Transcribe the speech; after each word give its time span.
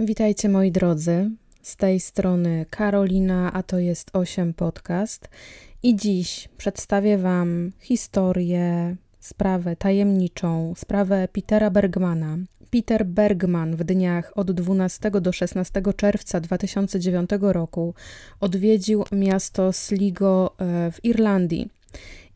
Witajcie 0.00 0.48
moi 0.48 0.72
drodzy. 0.72 1.30
Z 1.62 1.76
tej 1.76 2.00
strony 2.00 2.66
Karolina, 2.70 3.52
a 3.52 3.62
to 3.62 3.78
jest 3.78 4.10
8 4.12 4.54
podcast. 4.54 5.28
I 5.82 5.96
dziś 5.96 6.48
przedstawię 6.56 7.18
Wam 7.18 7.72
historię, 7.80 8.96
sprawę 9.20 9.76
tajemniczą, 9.76 10.72
sprawę 10.76 11.28
Petera 11.32 11.70
Bergmana. 11.70 12.38
Peter 12.70 13.06
Bergman 13.06 13.76
w 13.76 13.84
dniach 13.84 14.32
od 14.34 14.52
12 14.52 15.10
do 15.10 15.32
16 15.32 15.82
czerwca 15.96 16.40
2009 16.40 17.30
roku 17.40 17.94
odwiedził 18.40 19.04
miasto 19.12 19.72
Sligo 19.72 20.54
e, 20.58 20.92
w 20.92 21.04
Irlandii. 21.04 21.68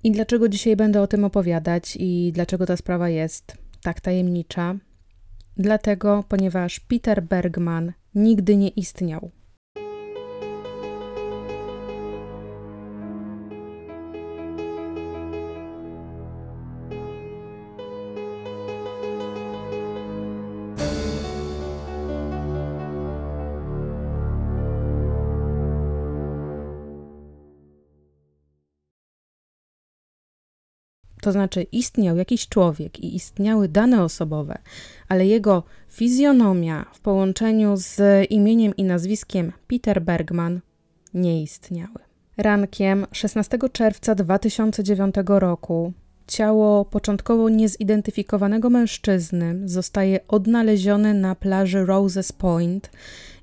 I 0.05 0.11
dlaczego 0.11 0.49
dzisiaj 0.49 0.77
będę 0.77 1.03
o 1.03 1.07
tym 1.07 1.25
opowiadać 1.25 1.97
i 2.01 2.31
dlaczego 2.35 2.67
ta 2.67 2.77
sprawa 2.77 3.09
jest 3.09 3.57
tak 3.83 4.01
tajemnicza? 4.01 4.77
Dlatego, 5.59 6.25
ponieważ 6.29 6.81
Peter 6.81 7.23
Bergman 7.23 7.93
nigdy 8.15 8.57
nie 8.57 8.69
istniał. 8.69 9.31
To 31.29 31.33
znaczy, 31.33 31.63
istniał 31.63 32.17
jakiś 32.17 32.49
człowiek 32.49 33.01
i 33.01 33.17
istniały 33.17 33.69
dane 33.69 34.03
osobowe, 34.03 34.59
ale 35.09 35.27
jego 35.27 35.63
fizjonomia 35.89 36.87
w 36.93 37.01
połączeniu 37.01 37.77
z 37.77 38.01
imieniem 38.31 38.77
i 38.77 38.85
nazwiskiem 38.85 39.53
Peter 39.67 40.03
Bergman 40.03 40.61
nie 41.15 41.43
istniały. 41.43 41.99
Rankiem 42.37 43.07
16 43.13 43.59
czerwca 43.73 44.15
2009 44.15 45.15
roku 45.27 45.93
ciało 46.27 46.85
początkowo 46.85 47.49
niezidentyfikowanego 47.49 48.71
mężczyzny 48.71 49.69
zostaje 49.69 50.21
odnalezione 50.29 51.15
na 51.15 51.35
plaży 51.35 51.87
Roses 51.87 52.33
Point 52.33 52.91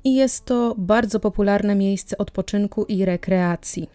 i 0.04 0.16
jest 0.16 0.46
to 0.46 0.76
bardzo 0.78 1.20
popularne 1.20 1.76
miejsce 1.76 2.18
odpoczynku 2.18 2.86
i 2.86 3.06
rekreacji. 3.06 3.90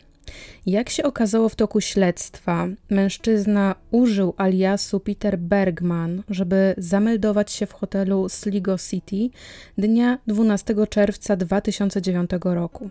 Jak 0.67 0.91
się 0.91 1.03
okazało 1.03 1.49
w 1.49 1.57
toku 1.57 1.81
śledztwa, 1.81 2.67
mężczyzna 2.91 3.75
użył 3.91 4.35
aliasu 4.37 5.01
Peter 5.01 5.39
Bergman, 5.39 6.23
żeby 6.31 6.75
zameldować 6.79 7.53
się 7.53 7.67
w 7.67 7.73
hotelu 7.73 8.29
Sligo 8.29 8.77
City 8.79 9.31
dnia 9.79 10.19
12 10.27 10.75
czerwca 10.91 11.37
2009 11.37 12.31
roku. 12.45 12.91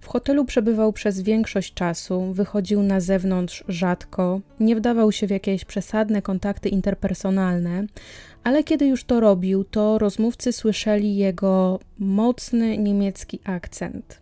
W 0.00 0.06
hotelu 0.06 0.44
przebywał 0.44 0.92
przez 0.92 1.20
większość 1.20 1.74
czasu, 1.74 2.32
wychodził 2.32 2.82
na 2.82 3.00
zewnątrz 3.00 3.64
rzadko, 3.68 4.40
nie 4.60 4.76
wdawał 4.76 5.12
się 5.12 5.26
w 5.26 5.30
jakieś 5.30 5.64
przesadne 5.64 6.22
kontakty 6.22 6.68
interpersonalne, 6.68 7.86
ale 8.44 8.64
kiedy 8.64 8.86
już 8.86 9.04
to 9.04 9.20
robił, 9.20 9.64
to 9.64 9.98
rozmówcy 9.98 10.52
słyszeli 10.52 11.16
jego 11.16 11.80
mocny 11.98 12.78
niemiecki 12.78 13.40
akcent. 13.44 14.20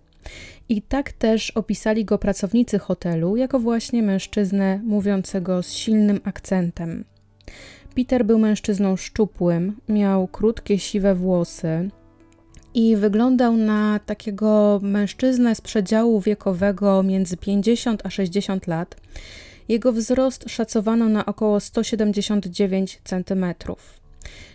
I 0.69 0.83
tak 0.83 1.13
też 1.13 1.51
opisali 1.51 2.05
go 2.05 2.19
pracownicy 2.19 2.79
hotelu 2.79 3.37
jako 3.37 3.59
właśnie 3.59 4.03
mężczyznę 4.03 4.81
mówiącego 4.85 5.63
z 5.63 5.73
silnym 5.73 6.21
akcentem. 6.25 7.05
Peter 7.95 8.25
był 8.25 8.39
mężczyzną 8.39 8.97
szczupłym, 8.97 9.77
miał 9.89 10.29
krótkie 10.29 10.79
siwe 10.79 11.15
włosy 11.15 11.91
i 12.75 12.97
wyglądał 12.97 13.57
na 13.57 14.01
takiego 14.07 14.81
mężczyznę 14.83 15.55
z 15.55 15.61
przedziału 15.61 16.21
wiekowego 16.21 17.03
między 17.03 17.37
50 17.37 18.07
a 18.07 18.11
60 18.11 18.67
lat. 18.67 18.97
Jego 19.69 19.93
wzrost 19.93 20.45
szacowano 20.51 21.09
na 21.09 21.27
około 21.27 21.61
179 21.61 23.01
cm. 23.05 23.45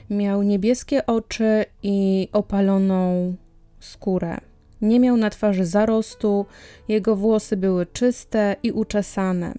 Miał 0.09 0.43
niebieskie 0.43 1.05
oczy 1.05 1.65
i 1.83 2.29
opaloną 2.31 3.35
skórę. 3.79 4.52
Nie 4.83 4.99
miał 4.99 5.17
na 5.17 5.29
twarzy 5.29 5.66
zarostu, 5.66 6.45
jego 6.88 7.16
włosy 7.16 7.57
były 7.57 7.85
czyste 7.85 8.55
i 8.63 8.71
uczesane. 8.71 9.53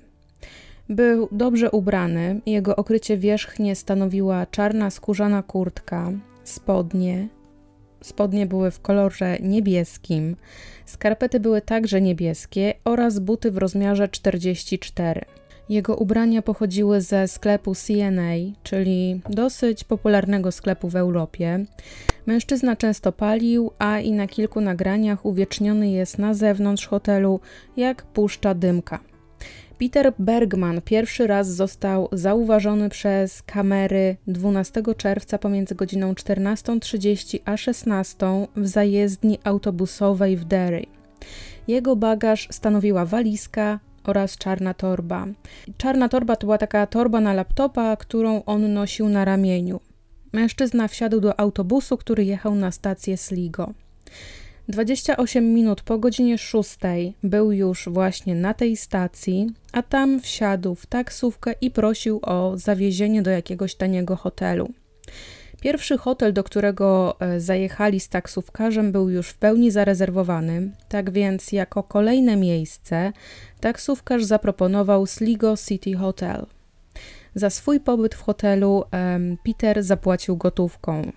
Był 0.89 1.29
dobrze 1.33 1.71
ubrany, 1.71 2.41
jego 2.47 2.77
okrycie 2.77 3.17
wierzchnie 3.17 3.77
stanowiła 3.77 4.47
czarna 4.47 4.91
skórzana 4.91 5.43
kurtka, 5.43 6.11
spodnie. 6.45 7.29
Spodnie 8.03 8.47
były 8.47 8.71
w 8.71 8.81
kolorze 8.81 9.39
niebieskim, 9.41 10.37
skarpety 10.87 11.41
były 11.41 11.61
także 11.61 12.01
niebieskie 12.01 12.75
oraz 12.85 13.19
buty 13.19 13.51
w 13.51 13.59
rozmiarze 13.59 14.09
44. 14.09 15.21
Jego 15.69 15.97
ubrania 15.97 16.43
pochodziły 16.43 17.01
ze 17.01 17.29
sklepu 17.29 17.75
CNA, 17.75 18.33
czyli 18.63 19.21
dosyć 19.31 19.85
popularnego 19.85 20.53
sklepu 20.53 20.89
w 20.89 20.97
Europie. 20.97 21.65
Mężczyzna 22.27 22.77
często 22.77 23.13
palił, 23.13 23.71
a 23.79 24.01
i 24.01 24.13
na 24.13 24.27
kilku 24.27 24.61
nagraniach 24.61 25.27
uwieczniony 25.27 25.91
jest 25.91 26.19
na 26.19 26.35
zewnątrz 26.35 26.87
hotelu, 26.87 27.41
jak 27.77 28.03
puszcza 28.03 28.55
dymka. 28.55 29.01
Peter 29.79 30.13
Bergman 30.19 30.81
pierwszy 30.81 31.27
raz 31.27 31.49
został 31.49 32.09
zauważony 32.13 32.89
przez 32.89 33.43
kamery 33.43 34.17
12 34.27 34.83
czerwca 34.97 35.39
pomiędzy 35.39 35.75
godziną 35.75 36.13
14.30 36.13 37.39
a 37.45 37.57
16 37.57 38.47
w 38.57 38.67
zajezdni 38.67 39.39
autobusowej 39.45 40.37
w 40.37 40.45
Derry. 40.45 40.87
Jego 41.69 41.97
bagaż 41.97 42.49
stanowiła 42.51 43.05
walizka, 43.05 43.81
oraz 44.05 44.39
czarna 44.39 44.75
torba. 44.75 45.27
Czarna 45.77 46.09
torba 46.09 46.37
to 46.37 46.47
była 46.47 46.59
taka 46.59 46.87
torba 46.87 47.21
na 47.21 47.33
laptopa, 47.33 47.97
którą 47.97 48.45
on 48.45 48.73
nosił 48.73 49.09
na 49.09 49.25
ramieniu. 49.25 49.81
Mężczyzna 50.35 50.89
wsiadł 50.89 51.21
do 51.21 51.41
autobusu, 51.41 51.97
który 51.97 52.25
jechał 52.25 52.55
na 52.55 52.71
stację 52.71 53.17
Sligo. 53.17 53.73
28 54.69 55.55
minut 55.55 55.83
po 55.83 55.99
godzinie 55.99 56.39
6 56.39 56.79
był 57.23 57.53
już 57.53 57.89
właśnie 57.89 58.35
na 58.35 58.55
tej 58.55 58.77
stacji, 58.77 59.47
a 59.73 59.83
tam 59.83 60.21
wsiadł 60.21 60.75
w 60.75 60.87
taksówkę 60.87 61.55
i 61.61 61.71
prosił 61.71 62.21
o 62.23 62.53
zawiezienie 62.57 63.23
do 63.23 63.31
jakiegoś 63.31 63.75
taniego 63.75 64.17
hotelu. 64.17 64.71
Pierwszy 65.61 65.99
hotel, 65.99 66.33
do 66.33 66.45
którego 66.45 67.17
e, 67.21 67.41
zajechali 67.41 68.01
z 68.01 68.09
taksówkarzem, 68.09 68.93
był 68.93 69.11
już 69.11 69.29
w 69.29 69.39
pełni 69.39 69.71
zarezerwowany, 69.71 70.71
tak 70.89 71.11
więc 71.11 71.53
jako 71.53 71.83
kolejne 71.83 72.37
miejsce 72.37 73.13
taksówkarz 73.61 74.25
zaproponował 74.25 75.07
Sligo 75.07 75.55
City 75.57 75.95
Hotel. 75.97 76.47
Za 77.35 77.51
swój 77.51 77.81
pobyt 77.81 78.15
w 78.15 78.23
hotelu 78.23 78.85
Peter 79.45 79.83
zapłacił 79.83 80.37
gotówką. 80.37 81.13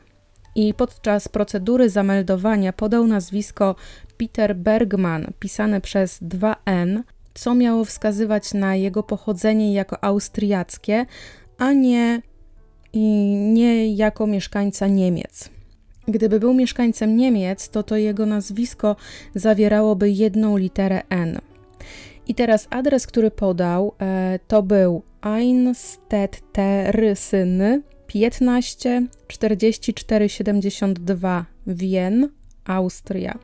I 0.55 0.73
podczas 0.73 1.27
procedury 1.27 1.89
zameldowania 1.89 2.73
podał 2.73 3.07
nazwisko 3.07 3.75
Peter 4.17 4.55
Bergman, 4.55 5.31
pisane 5.39 5.81
przez 5.81 6.23
2N, 6.23 7.03
co 7.33 7.55
miało 7.55 7.85
wskazywać 7.85 8.53
na 8.53 8.75
jego 8.75 9.03
pochodzenie 9.03 9.73
jako 9.73 10.03
austriackie, 10.03 11.05
a 11.57 11.73
nie 11.73 12.21
i 12.93 13.35
nie 13.53 13.95
jako 13.95 14.27
mieszkańca 14.27 14.87
Niemiec. 14.87 15.49
Gdyby 16.07 16.39
był 16.39 16.53
mieszkańcem 16.53 17.17
Niemiec, 17.17 17.69
to 17.69 17.83
to 17.83 17.97
jego 17.97 18.25
nazwisko 18.25 18.95
zawierałoby 19.35 20.09
jedną 20.09 20.57
literę 20.57 21.01
N. 21.09 21.39
I 22.27 22.35
teraz 22.35 22.67
adres, 22.69 23.07
który 23.07 23.31
podał, 23.31 23.93
e, 24.01 24.39
to 24.47 24.63
był 24.63 25.01
Einstettersyn 25.35 27.83
15 28.07 29.07
44 29.27 30.29
72 30.29 31.45
Wien, 31.67 32.29
Austria. 32.65 33.37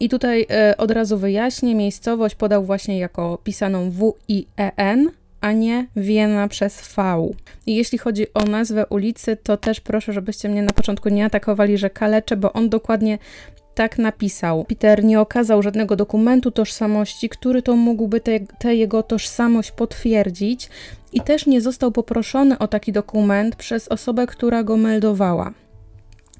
I 0.00 0.08
tutaj 0.08 0.46
e, 0.50 0.76
od 0.76 0.90
razu 0.90 1.18
wyjaśnię, 1.18 1.74
miejscowość 1.74 2.34
podał 2.34 2.64
właśnie 2.64 2.98
jako 2.98 3.38
pisaną 3.44 3.90
W-I-E-N, 3.90 5.10
a 5.40 5.52
nie 5.52 5.86
Wiena 5.96 6.48
przez 6.48 6.94
V. 6.96 7.28
I 7.66 7.76
jeśli 7.76 7.98
chodzi 7.98 8.34
o 8.34 8.44
nazwę 8.44 8.86
ulicy, 8.86 9.36
to 9.36 9.56
też 9.56 9.80
proszę, 9.80 10.12
żebyście 10.12 10.48
mnie 10.48 10.62
na 10.62 10.72
początku 10.72 11.08
nie 11.08 11.24
atakowali, 11.24 11.78
że 11.78 11.90
kaleczę, 11.90 12.36
bo 12.36 12.52
on 12.52 12.68
dokładnie 12.68 13.18
tak 13.74 13.98
napisał. 13.98 14.64
Peter 14.64 15.04
nie 15.04 15.20
okazał 15.20 15.62
żadnego 15.62 15.96
dokumentu 15.96 16.50
tożsamości, 16.50 17.28
który 17.28 17.62
to 17.62 17.76
mógłby 17.76 18.20
tę 18.58 18.74
jego 18.74 19.02
tożsamość 19.02 19.70
potwierdzić, 19.70 20.70
i 21.14 21.20
też 21.20 21.46
nie 21.46 21.60
został 21.60 21.92
poproszony 21.92 22.58
o 22.58 22.68
taki 22.68 22.92
dokument 22.92 23.56
przez 23.56 23.88
osobę, 23.88 24.26
która 24.26 24.62
go 24.62 24.76
meldowała. 24.76 25.52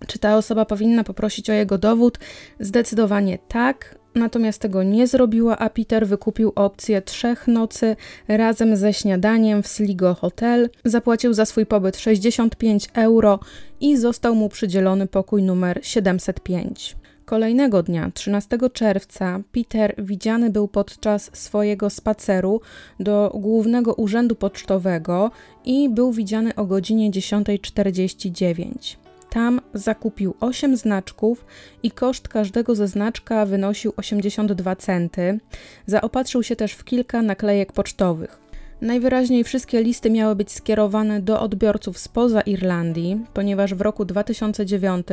Czy 0.06 0.18
ta 0.18 0.36
osoba 0.36 0.64
powinna 0.64 1.04
poprosić 1.04 1.50
o 1.50 1.52
jego 1.52 1.78
dowód? 1.78 2.18
Zdecydowanie 2.60 3.38
tak, 3.48 3.98
natomiast 4.14 4.60
tego 4.60 4.82
nie 4.82 5.06
zrobiła, 5.06 5.58
a 5.58 5.70
Peter 5.70 6.06
wykupił 6.06 6.52
opcję 6.54 7.02
trzech 7.02 7.48
nocy 7.48 7.96
razem 8.28 8.76
ze 8.76 8.92
śniadaniem 8.92 9.62
w 9.62 9.68
Sligo 9.68 10.14
Hotel. 10.14 10.70
Zapłacił 10.84 11.34
za 11.34 11.44
swój 11.44 11.66
pobyt 11.66 11.96
65 11.96 12.88
euro 12.94 13.38
i 13.80 13.96
został 13.96 14.34
mu 14.34 14.48
przydzielony 14.48 15.06
pokój 15.06 15.42
numer 15.42 15.80
705. 15.82 16.96
Kolejnego 17.24 17.82
dnia, 17.82 18.10
13 18.14 18.58
czerwca, 18.72 19.40
Peter 19.52 19.94
widziany 19.98 20.50
był 20.50 20.68
podczas 20.68 21.30
swojego 21.32 21.90
spaceru 21.90 22.60
do 23.00 23.32
głównego 23.34 23.94
urzędu 23.94 24.34
pocztowego 24.34 25.30
i 25.64 25.88
był 25.88 26.12
widziany 26.12 26.54
o 26.54 26.64
godzinie 26.64 27.10
10.49. 27.10 28.96
Tam 29.30 29.60
zakupił 29.74 30.34
8 30.40 30.76
znaczków 30.76 31.44
i 31.82 31.90
koszt 31.90 32.28
każdego 32.28 32.74
ze 32.74 32.88
znaczka 32.88 33.46
wynosił 33.46 33.92
82 33.96 34.76
centy. 34.76 35.38
Zaopatrzył 35.86 36.42
się 36.42 36.56
też 36.56 36.72
w 36.72 36.84
kilka 36.84 37.22
naklejek 37.22 37.72
pocztowych. 37.72 38.43
Najwyraźniej 38.84 39.44
wszystkie 39.44 39.82
listy 39.82 40.10
miały 40.10 40.36
być 40.36 40.52
skierowane 40.52 41.20
do 41.20 41.40
odbiorców 41.40 41.98
spoza 41.98 42.40
Irlandii, 42.40 43.20
ponieważ 43.34 43.74
w 43.74 43.80
roku 43.80 44.04
2009 44.04 45.06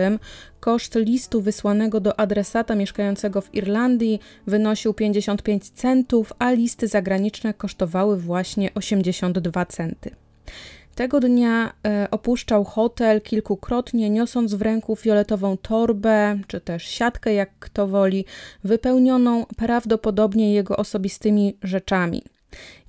koszt 0.59 0.95
listu 0.95 1.41
wysłanego 1.41 1.99
do 1.99 2.19
adresata 2.19 2.75
mieszkającego 2.75 3.41
w 3.41 3.55
Irlandii 3.55 4.19
wynosił 4.47 4.93
55 4.93 5.69
centów, 5.69 6.33
a 6.39 6.51
listy 6.51 6.87
zagraniczne 6.87 7.53
kosztowały 7.53 8.17
właśnie 8.17 8.73
82 8.73 9.65
centy. 9.65 10.09
Tego 10.95 11.19
dnia 11.19 11.73
e, 11.87 12.07
opuszczał 12.11 12.63
hotel 12.63 13.21
kilkukrotnie, 13.21 14.09
niosąc 14.09 14.53
w 14.53 14.61
ręku 14.61 14.95
fioletową 14.95 15.57
torbę, 15.57 16.39
czy 16.47 16.61
też 16.61 16.87
siatkę, 16.87 17.33
jak 17.33 17.49
kto 17.59 17.87
woli, 17.87 18.25
wypełnioną 18.63 19.45
prawdopodobnie 19.57 20.53
jego 20.53 20.77
osobistymi 20.77 21.57
rzeczami. 21.63 22.23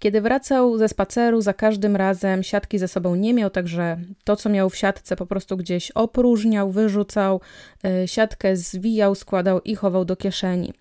Kiedy 0.00 0.20
wracał 0.20 0.78
ze 0.78 0.88
spaceru, 0.88 1.40
za 1.40 1.52
każdym 1.52 1.96
razem 1.96 2.42
siatki 2.42 2.78
ze 2.78 2.88
sobą 2.88 3.14
nie 3.14 3.34
miał, 3.34 3.50
także 3.50 3.98
to, 4.24 4.36
co 4.36 4.48
miał 4.50 4.70
w 4.70 4.76
siatce, 4.76 5.16
po 5.16 5.26
prostu 5.26 5.56
gdzieś 5.56 5.90
opróżniał, 5.90 6.70
wyrzucał, 6.70 7.40
e, 7.84 8.08
siatkę 8.08 8.56
zwijał, 8.56 9.14
składał 9.14 9.60
i 9.60 9.74
chował 9.74 10.04
do 10.04 10.16
kieszeni. 10.16 10.72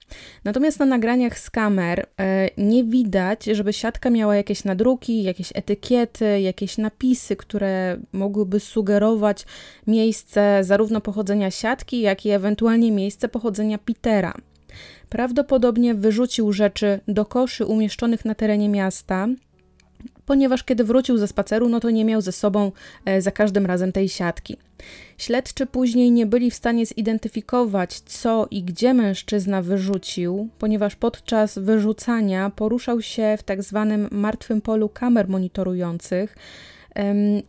Natomiast 0.43 0.79
na 0.79 0.85
nagraniach 0.85 1.39
z 1.39 1.49
kamer 1.49 2.05
e, 2.19 2.49
nie 2.57 2.83
widać, 2.83 3.45
żeby 3.45 3.73
siatka 3.73 4.09
miała 4.09 4.35
jakieś 4.35 4.63
nadruki, 4.63 5.23
jakieś 5.23 5.51
etykiety, 5.55 6.41
jakieś 6.41 6.77
napisy, 6.77 7.35
które 7.35 7.97
mogłyby 8.11 8.59
sugerować 8.59 9.45
miejsce 9.87 10.59
zarówno 10.63 11.01
pochodzenia 11.01 11.51
siatki, 11.51 12.01
jak 12.01 12.25
i 12.25 12.29
ewentualnie 12.29 12.91
miejsce 12.91 13.27
pochodzenia 13.27 13.77
Petera. 13.77 14.33
Prawdopodobnie 15.09 15.95
wyrzucił 15.95 16.53
rzeczy 16.53 16.99
do 17.07 17.25
koszy 17.25 17.65
umieszczonych 17.65 18.25
na 18.25 18.35
terenie 18.35 18.69
miasta, 18.69 19.27
ponieważ 20.25 20.63
kiedy 20.63 20.83
wrócił 20.83 21.17
ze 21.17 21.27
spaceru, 21.27 21.69
no 21.69 21.79
to 21.79 21.89
nie 21.89 22.05
miał 22.05 22.21
ze 22.21 22.31
sobą 22.31 22.71
e, 23.05 23.21
za 23.21 23.31
każdym 23.31 23.65
razem 23.65 23.91
tej 23.91 24.09
siatki. 24.09 24.57
Śledczy 25.17 25.65
później 25.65 26.11
nie 26.11 26.25
byli 26.25 26.51
w 26.51 26.55
stanie 26.55 26.85
zidentyfikować, 26.85 27.99
co 27.99 28.47
i 28.51 28.63
gdzie 28.63 28.93
mężczyzna 28.93 29.61
wyrzucił, 29.61 30.49
ponieważ 30.59 30.95
podczas 30.95 31.57
wyrzucania 31.59 32.49
poruszał 32.49 33.01
się 33.01 33.35
w 33.37 33.43
tak 33.43 33.63
zwanym 33.63 34.07
martwym 34.11 34.61
polu 34.61 34.89
kamer 34.89 35.29
monitorujących 35.29 36.35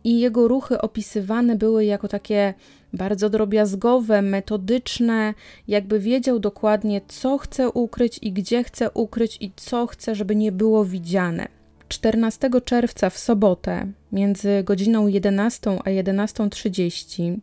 i 0.03 0.19
jego 0.19 0.47
ruchy 0.47 0.81
opisywane 0.81 1.55
były 1.55 1.85
jako 1.85 2.07
takie 2.07 2.53
bardzo 2.93 3.29
drobiazgowe, 3.29 4.21
metodyczne, 4.21 5.33
jakby 5.67 5.99
wiedział 5.99 6.39
dokładnie, 6.39 7.01
co 7.07 7.37
chce 7.37 7.69
ukryć 7.69 8.19
i 8.21 8.31
gdzie 8.31 8.63
chce 8.63 8.91
ukryć 8.91 9.37
i 9.41 9.51
co 9.55 9.87
chce, 9.87 10.15
żeby 10.15 10.35
nie 10.35 10.51
było 10.51 10.85
widziane. 10.85 11.47
14 11.89 12.49
czerwca 12.65 13.09
w 13.09 13.17
sobotę 13.17 13.87
między 14.11 14.63
godziną 14.63 15.07
11 15.07 15.71
a 15.71 15.89
11.30 15.89 17.37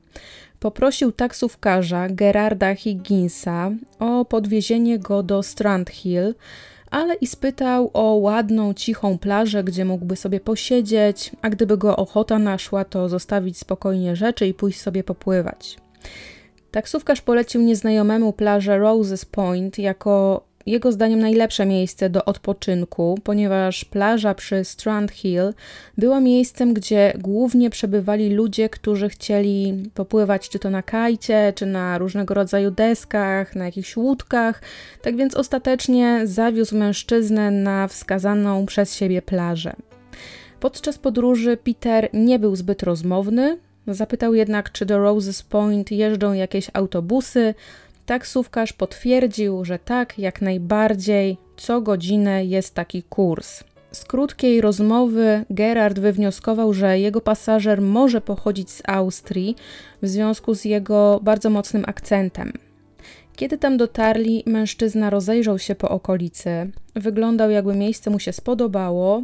poprosił 0.61 1.13
taksówkarza 1.13 2.09
Gerarda 2.09 2.75
Higginsa 2.75 3.71
o 3.99 4.25
podwiezienie 4.25 4.99
go 4.99 5.23
do 5.23 5.43
Strand 5.43 5.91
Hill, 5.91 6.35
ale 6.91 7.15
i 7.15 7.27
spytał 7.27 7.91
o 7.93 8.15
ładną, 8.15 8.75
cichą 8.75 9.19
plażę, 9.19 9.65
gdzie 9.65 9.85
mógłby 9.85 10.17
sobie 10.17 10.41
posiedzieć, 10.41 11.33
a 11.43 11.51
gdyby 11.51 11.77
go 11.77 11.97
ochota 11.97 12.39
naszła, 12.39 12.85
to 12.85 13.09
zostawić 13.09 13.59
spokojnie 13.59 14.17
rzeczy 14.17 14.47
i 14.47 14.55
pójść 14.55 14.81
sobie 14.81 15.05
popływać. 15.05 15.77
Taksówkarz 16.71 17.21
polecił 17.21 17.63
nieznajomemu 17.63 18.33
plażę 18.33 18.79
Roses 18.79 19.25
Point 19.25 19.79
jako 19.79 20.45
jego 20.71 20.93
zdaniem 20.93 21.21
najlepsze 21.21 21.67
miejsce 21.67 22.11
do 22.11 22.25
odpoczynku, 22.25 23.19
ponieważ 23.25 23.85
plaża 23.85 24.35
przy 24.35 24.65
Strand 24.65 25.11
Hill 25.11 25.53
była 25.99 26.21
miejscem, 26.21 26.75
gdzie 26.75 27.13
głównie 27.19 27.71
przebywali 27.71 28.35
ludzie, 28.35 28.69
którzy 28.69 29.09
chcieli 29.09 29.91
popływać 29.95 30.49
czy 30.49 30.59
to 30.59 30.71
na 30.71 30.83
kajcie, 30.83 31.53
czy 31.57 31.67
na 31.67 31.99
różnego 31.99 32.35
rodzaju 32.35 32.71
deskach, 32.71 33.57
na 33.57 33.65
jakichś 33.65 33.97
łódkach. 33.97 34.63
Tak 35.03 35.17
więc 35.17 35.35
ostatecznie 35.35 36.21
zawiózł 36.25 36.77
mężczyznę 36.77 37.51
na 37.51 37.89
wskazaną 37.89 38.67
przez 38.67 38.95
siebie 38.95 39.23
plażę. 39.23 39.73
Podczas 40.61 40.99
podróży 40.99 41.57
Peter 41.57 42.09
nie 42.13 42.39
był 42.39 42.57
zbyt 42.57 42.83
rozmowny. 42.83 43.59
Zapytał 43.87 44.35
jednak, 44.35 44.73
czy 44.73 44.87
do 44.87 44.99
Roses 44.99 45.43
Point 45.43 45.91
jeżdżą 45.91 46.33
jakieś 46.33 46.71
autobusy, 46.73 47.55
Taksówkarz 48.11 48.73
potwierdził, 48.73 49.65
że 49.65 49.79
tak, 49.79 50.19
jak 50.19 50.43
najbardziej, 50.43 51.37
co 51.57 51.81
godzinę 51.81 52.45
jest 52.45 52.75
taki 52.75 53.03
kurs. 53.03 53.65
Z 53.93 54.05
krótkiej 54.05 54.61
rozmowy 54.61 55.45
Gerard 55.51 55.99
wywnioskował, 55.99 56.73
że 56.73 56.99
jego 56.99 57.21
pasażer 57.21 57.83
może 57.83 58.21
pochodzić 58.21 58.71
z 58.71 58.83
Austrii 58.87 59.57
w 60.03 60.09
związku 60.09 60.55
z 60.55 60.65
jego 60.65 61.21
bardzo 61.23 61.51
mocnym 61.51 61.85
akcentem. 61.87 62.53
Kiedy 63.37 63.59
tam 63.59 63.77
dotarli, 63.77 64.43
mężczyzna 64.47 65.11
rozejrzał 65.11 65.59
się 65.59 65.75
po 65.75 65.89
okolicy. 65.89 66.71
Wyglądał, 66.95 67.51
jakby 67.51 67.75
miejsce 67.75 68.11
mu 68.11 68.19
się 68.19 68.33
spodobało, 68.33 69.23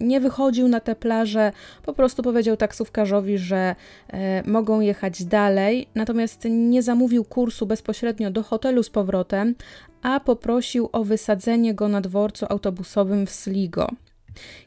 nie 0.00 0.20
wychodził 0.20 0.68
na 0.68 0.80
tę 0.80 0.96
plażę, 0.96 1.52
po 1.82 1.92
prostu 1.92 2.22
powiedział 2.22 2.56
taksówkarzowi, 2.56 3.38
że 3.38 3.74
e, 4.08 4.42
mogą 4.50 4.80
jechać 4.80 5.24
dalej, 5.24 5.88
natomiast 5.94 6.44
nie 6.50 6.82
zamówił 6.82 7.24
kursu 7.24 7.66
bezpośrednio 7.66 8.30
do 8.30 8.42
hotelu 8.42 8.82
z 8.82 8.90
powrotem, 8.90 9.54
a 10.02 10.20
poprosił 10.20 10.88
o 10.92 11.04
wysadzenie 11.04 11.74
go 11.74 11.88
na 11.88 12.00
dworcu 12.00 12.46
autobusowym 12.48 13.26
w 13.26 13.30
Sligo. 13.30 13.88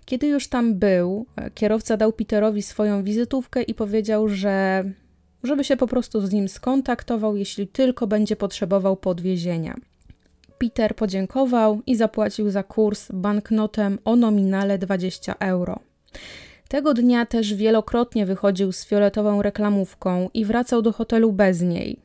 Kiedy 0.06 0.28
już 0.28 0.48
tam 0.48 0.76
był, 0.76 1.26
e, 1.36 1.52
kierowca 1.52 1.98
dał 1.98 2.14
Peterowi 2.14 2.62
swoją 2.62 3.04
wizytówkę 3.04 3.64
i 3.64 3.74
powiedział, 3.74 4.30
że 4.30 4.84
żeby 5.44 5.64
się 5.64 5.78
po 5.78 5.88
prostu 5.88 6.22
z 6.22 6.32
nim 6.32 6.50
skontaktował, 6.50 7.36
jeśli 7.36 7.68
tylko 7.68 8.08
będzie 8.08 8.36
potrzebował 8.36 8.98
podwiezienia. 8.98 9.76
Peter 10.62 10.96
podziękował 10.96 11.82
i 11.86 11.96
zapłacił 11.96 12.50
za 12.50 12.64
kurs 12.64 13.08
banknotem 13.14 14.00
o 14.06 14.16
nominale 14.16 14.78
20 14.78 15.36
euro. 15.40 15.80
Tego 16.68 16.94
dnia 16.94 17.26
też 17.26 17.54
wielokrotnie 17.54 18.26
wychodził 18.26 18.72
z 18.72 18.86
fioletową 18.86 19.42
reklamówką 19.42 20.30
i 20.34 20.46
wracał 20.46 20.82
do 20.82 20.92
hotelu 20.92 21.32
bez 21.32 21.62
niej. 21.62 22.00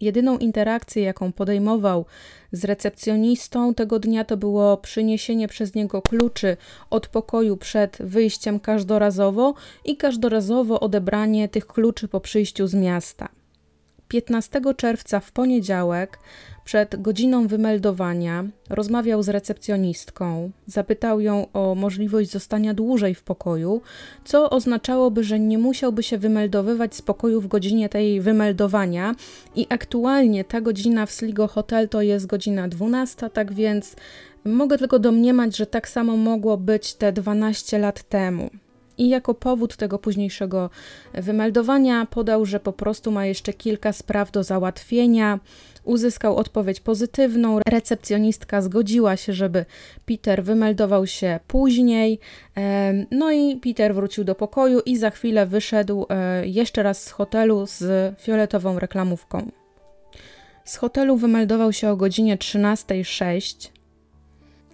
Jedyną 0.00 0.38
interakcję, 0.38 1.02
jaką 1.02 1.32
podejmował 1.32 2.04
z 2.52 2.64
recepcjonistą 2.64 3.74
tego 3.74 3.98
dnia, 3.98 4.24
to 4.24 4.36
było 4.36 4.76
przyniesienie 4.76 5.48
przez 5.48 5.74
niego 5.74 6.02
kluczy 6.02 6.56
od 6.90 7.08
pokoju 7.08 7.56
przed 7.56 7.96
wyjściem 8.00 8.60
każdorazowo 8.60 9.54
i 9.84 9.96
każdorazowo 9.96 10.80
odebranie 10.80 11.48
tych 11.48 11.66
kluczy 11.66 12.08
po 12.08 12.20
przyjściu 12.20 12.66
z 12.66 12.74
miasta. 12.74 13.28
15 14.08 14.60
czerwca 14.76 15.20
w 15.20 15.32
poniedziałek 15.32 16.18
przed 16.68 17.02
godziną 17.02 17.46
wymeldowania 17.46 18.44
rozmawiał 18.70 19.22
z 19.22 19.28
recepcjonistką, 19.28 20.50
zapytał 20.66 21.20
ją 21.20 21.52
o 21.52 21.74
możliwość 21.74 22.30
zostania 22.30 22.74
dłużej 22.74 23.14
w 23.14 23.22
pokoju, 23.22 23.80
co 24.24 24.50
oznaczałoby, 24.50 25.24
że 25.24 25.38
nie 25.38 25.58
musiałby 25.58 26.02
się 26.02 26.18
wymeldowywać 26.18 26.94
z 26.94 27.02
pokoju 27.02 27.40
w 27.40 27.46
godzinie 27.46 27.88
tej 27.88 28.20
wymeldowania 28.20 29.14
i 29.54 29.66
aktualnie 29.68 30.44
ta 30.44 30.60
godzina 30.60 31.06
w 31.06 31.12
Sligo 31.12 31.48
Hotel 31.48 31.88
to 31.88 32.02
jest 32.02 32.26
godzina 32.26 32.68
12, 32.68 33.30
tak 33.30 33.52
więc 33.52 33.96
mogę 34.44 34.78
tylko 34.78 34.98
domniemać, 34.98 35.56
że 35.56 35.66
tak 35.66 35.88
samo 35.88 36.16
mogło 36.16 36.56
być 36.56 36.94
te 36.94 37.12
12 37.12 37.78
lat 37.78 38.02
temu. 38.02 38.50
I 38.98 39.08
jako 39.08 39.34
powód 39.34 39.76
tego 39.76 39.98
późniejszego 39.98 40.70
wymeldowania 41.14 42.06
podał, 42.06 42.46
że 42.46 42.60
po 42.60 42.72
prostu 42.72 43.10
ma 43.10 43.26
jeszcze 43.26 43.52
kilka 43.52 43.92
spraw 43.92 44.30
do 44.30 44.44
załatwienia. 44.44 45.38
Uzyskał 45.88 46.36
odpowiedź 46.36 46.80
pozytywną. 46.80 47.58
Recepcjonistka 47.68 48.62
zgodziła 48.62 49.16
się, 49.16 49.32
żeby 49.32 49.64
Peter 50.06 50.44
wymeldował 50.44 51.06
się 51.06 51.40
później. 51.46 52.18
No 53.10 53.32
i 53.32 53.56
Peter 53.56 53.94
wrócił 53.94 54.24
do 54.24 54.34
pokoju 54.34 54.80
i 54.86 54.96
za 54.96 55.10
chwilę 55.10 55.46
wyszedł 55.46 56.06
e, 56.08 56.46
jeszcze 56.46 56.82
raz 56.82 57.04
z 57.04 57.10
hotelu 57.10 57.66
z 57.66 58.14
fioletową 58.20 58.78
reklamówką. 58.78 59.50
Z 60.64 60.76
hotelu 60.76 61.16
wymeldował 61.16 61.72
się 61.72 61.90
o 61.90 61.96
godzinie 61.96 62.36
13.06. 62.36 63.77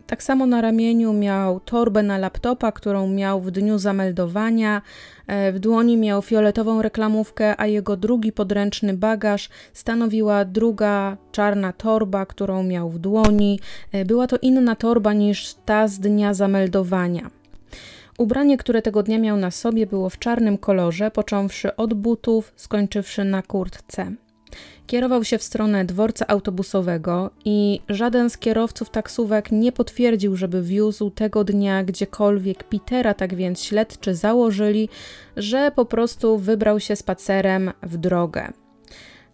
Tak 0.06 0.23
samo 0.23 0.46
na 0.46 0.61
ramieniu 0.61 1.12
miał 1.12 1.61
torbę 1.61 2.02
na 2.02 2.18
laptopa, 2.18 2.73
którą 2.73 3.08
miał 3.08 3.40
w 3.40 3.50
dniu 3.50 3.78
zameldowania. 3.78 4.82
E, 5.26 5.52
w 5.52 5.58
dłoni 5.58 5.96
miał 5.96 6.23
fioletową 6.23 6.82
reklamówkę, 6.82 7.61
a 7.61 7.66
jego 7.66 7.96
drugi 7.96 8.32
podręczny 8.32 8.94
bagaż 8.94 9.49
stanowiła 9.73 10.44
druga 10.44 11.16
czarna 11.32 11.73
torba, 11.73 12.26
którą 12.26 12.62
miał 12.62 12.90
w 12.90 12.99
dłoni. 12.99 13.61
E, 13.92 14.04
była 14.04 14.26
to 14.26 14.37
inna 14.42 14.76
torba 14.76 15.12
niż 15.12 15.54
ta 15.64 15.88
z 15.88 15.99
dnia 15.99 16.34
zameldowania. 16.34 17.30
Ubranie, 18.18 18.56
które 18.58 18.82
tego 18.82 19.02
dnia 19.02 19.18
miał 19.18 19.37
na 19.37 19.50
sobie, 19.50 19.87
było 19.87 20.11
w 20.11 20.18
czarnym 20.18 20.58
kolorze, 20.58 21.11
począwszy 21.11 21.76
od 21.76 21.94
butów, 21.94 22.52
skończywszy 22.56 23.25
na 23.25 23.42
kurtce. 23.42 24.12
Kierował 24.87 25.25
się 25.25 25.38
w 25.38 25.43
stronę 25.43 25.85
dworca 25.85 26.26
autobusowego 26.26 27.31
i 27.45 27.81
żaden 27.88 28.31
z 28.31 28.38
kierowców 28.38 28.91
taksówek 28.91 29.53
nie 29.53 29.73
potwierdził, 29.73 30.37
żeby 30.37 30.62
wiózł 30.62 31.11
tego 31.11 31.45
dnia 31.45 31.85
gdziekolwiek 31.85 32.64
Petera, 32.64 33.14
tak 33.14 33.35
więc 33.35 33.62
śledczy 33.62 34.14
założyli, 34.14 34.88
że 35.37 35.73
po 35.76 35.85
prostu 35.85 36.38
wybrał 36.38 36.81
się 36.81 36.97
spacerem 36.97 37.73
w 37.83 37.97
drogę. 37.97 38.53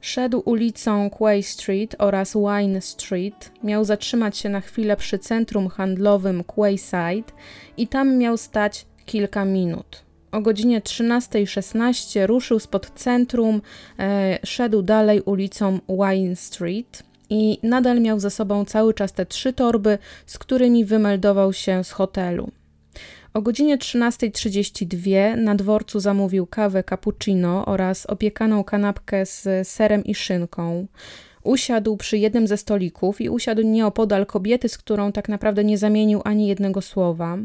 Szedł 0.01 0.43
ulicą 0.45 1.11
Quay 1.11 1.43
Street 1.43 1.97
oraz 1.99 2.35
Wine 2.37 2.81
Street. 2.81 3.53
Miał 3.63 3.85
zatrzymać 3.85 4.39
się 4.39 4.49
na 4.49 4.61
chwilę 4.61 4.97
przy 4.97 5.19
centrum 5.19 5.69
handlowym 5.69 6.45
Quayside 6.45 7.33
i 7.77 7.89
tam 7.89 8.19
miał 8.19 8.37
stać 8.37 8.87
kilka 9.07 9.45
minut. 9.45 10.10
O 10.33 10.41
godzinie 10.41 10.81
13.16 10.81 12.27
ruszył 12.27 12.59
spod 12.59 12.91
centrum, 12.95 13.63
e, 13.99 14.39
szedł 14.45 14.83
dalej 14.83 15.21
ulicą 15.21 15.79
Wine 15.89 16.37
Street 16.37 17.03
i 17.31 17.59
nadal 17.63 18.01
miał 18.01 18.21
ze 18.21 18.31
sobą 18.31 18.65
cały 18.65 18.95
czas 18.95 19.13
te 19.13 19.27
trzy 19.27 19.53
torby, 19.53 19.99
z 20.27 20.39
którymi 20.39 20.85
wymeldował 20.85 21.53
się 21.53 21.85
z 21.85 21.91
hotelu. 21.91 22.51
O 23.35 23.43
godzinie 23.43 23.79
13.32 23.79 25.37
na 25.37 25.55
dworcu 25.55 26.01
zamówił 26.01 26.47
kawę 26.47 26.85
cappuccino 26.85 27.67
oraz 27.67 28.07
opiekaną 28.07 28.65
kanapkę 28.65 29.27
z 29.27 29.69
serem 29.69 30.05
i 30.05 30.15
szynką. 30.15 30.87
Usiadł 31.43 31.97
przy 31.97 32.19
jednym 32.19 32.47
ze 32.47 32.57
stolików 32.57 33.21
i 33.21 33.29
usiadł 33.29 33.63
nieopodal 33.63 34.27
kobiety, 34.27 34.69
z 34.69 34.79
którą 34.79 35.13
tak 35.13 35.29
naprawdę 35.29 35.65
nie 35.65 35.79
zamienił 35.79 36.21
ani 36.25 36.47
jednego 36.47 36.83
słowa. 36.83 37.39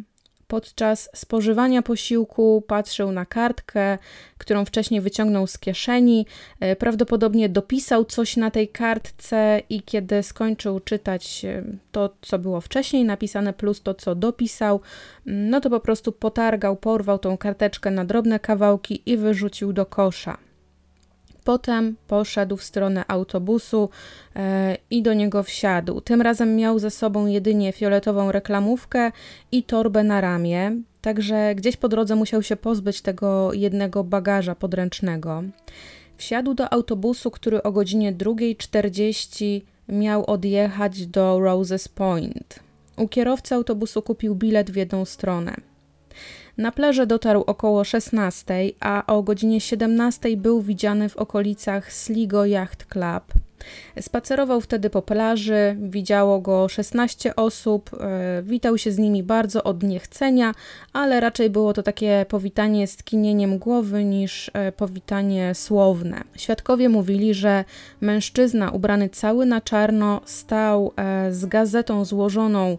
Podczas 0.56 1.10
spożywania 1.16 1.82
posiłku 1.82 2.64
patrzył 2.68 3.12
na 3.12 3.26
kartkę, 3.26 3.98
którą 4.38 4.66
wcześniej 4.66 5.02
wyciągnął 5.02 5.48
z 5.48 5.58
kieszeni. 5.58 6.26
E, 6.60 6.76
prawdopodobnie 6.76 7.50
dopisał 7.50 8.06
coś 8.06 8.38
na 8.38 8.52
tej 8.52 8.68
kartce 8.68 9.62
i 9.70 9.82
kiedy 9.82 10.24
skończył 10.24 10.80
czytać 10.80 11.46
e, 11.46 11.64
to, 11.92 12.10
co 12.22 12.40
było 12.40 12.62
wcześniej 12.62 13.06
napisane, 13.06 13.54
plus 13.54 13.82
to, 13.82 13.94
co 13.94 14.16
dopisał, 14.16 14.82
mm, 15.28 15.50
no 15.50 15.62
to 15.62 15.70
po 15.70 15.80
prostu 15.80 16.12
potargał, 16.12 16.76
porwał 16.76 17.20
tą 17.20 17.38
karteczkę 17.38 17.92
na 17.92 18.06
drobne 18.06 18.40
kawałki 18.40 19.02
i 19.06 19.18
wyrzucił 19.18 19.74
do 19.74 19.86
kosza. 19.86 20.45
Potem 21.46 21.96
poszedł 22.08 22.58
w 22.58 22.64
stronę 22.64 23.04
autobusu 23.08 23.90
e, 24.36 24.78
i 24.90 25.02
do 25.02 25.14
niego 25.14 25.44
wsiadł. 25.44 26.02
Tym 26.02 26.22
razem 26.22 26.56
miał 26.56 26.80
ze 26.80 26.92
sobą 26.92 27.28
jedynie 27.28 27.72
fioletową 27.72 28.32
reklamówkę 28.32 29.12
i 29.52 29.64
torbę 29.64 30.04
na 30.04 30.22
ramię, 30.22 30.72
także 31.02 31.56
gdzieś 31.56 31.78
po 31.78 31.88
drodze 31.88 32.16
musiał 32.16 32.44
się 32.44 32.56
pozbyć 32.56 33.02
tego 33.02 33.54
jednego 33.54 34.04
bagaża 34.04 34.56
podręcznego. 34.56 35.44
Wsiadł 36.18 36.54
do 36.54 36.74
autobusu, 36.74 37.32
który 37.32 37.64
o 37.64 37.72
godzinie 37.72 38.14
2.40 38.14 39.62
miał 39.90 40.25
odjechać 40.25 41.08
do 41.08 41.40
Roses 41.40 41.88
Point. 41.88 42.60
U 42.98 43.08
kierowcy 43.08 43.56
autobusu 43.56 44.02
kupił 44.02 44.36
bilet 44.36 44.72
w 44.72 44.75
jedną 44.75 45.06
stronę. 45.06 45.56
Na 46.58 46.72
plażę 46.72 47.08
dotarł 47.08 47.44
około 47.48 47.84
16, 47.84 48.72
a 48.80 49.04
o 49.08 49.24
godzinie 49.24 49.62
17 49.62 50.38
był 50.38 50.62
widziany 50.62 51.10
w 51.10 51.18
okolicach 51.18 51.94
Sligo 51.94 52.46
Yacht 52.46 52.86
Club. 52.86 53.24
Spacerował 54.02 54.62
wtedy 54.62 54.90
po 54.90 55.02
plaży, 55.02 55.78
widziało 55.80 56.40
go 56.40 56.70
16 56.70 57.36
osób, 57.36 57.90
e, 57.94 58.44
witał 58.44 58.78
się 58.78 58.92
z 58.92 58.98
nimi 58.98 59.24
bardzo 59.24 59.64
od 59.64 59.84
niechcenia, 59.84 60.54
ale 60.94 61.20
raczej 61.20 61.50
było 61.50 61.74
to 61.74 61.84
takie 61.84 62.26
powitanie 62.30 62.88
z 62.88 63.04
kinieniem 63.04 63.58
głowy 63.58 64.04
niż 64.04 64.52
e, 64.54 64.72
powitanie 64.72 65.56
słowne. 65.56 66.22
Świadkowie 66.36 66.90
mówili, 66.90 67.34
że 67.34 67.64
mężczyzna 68.02 68.72
ubrany 68.72 69.10
cały 69.10 69.46
na 69.46 69.62
czarno 69.62 70.22
stał 70.26 70.94
e, 70.96 71.34
z 71.34 71.46
gazetą 71.46 72.06
złożoną 72.06 72.78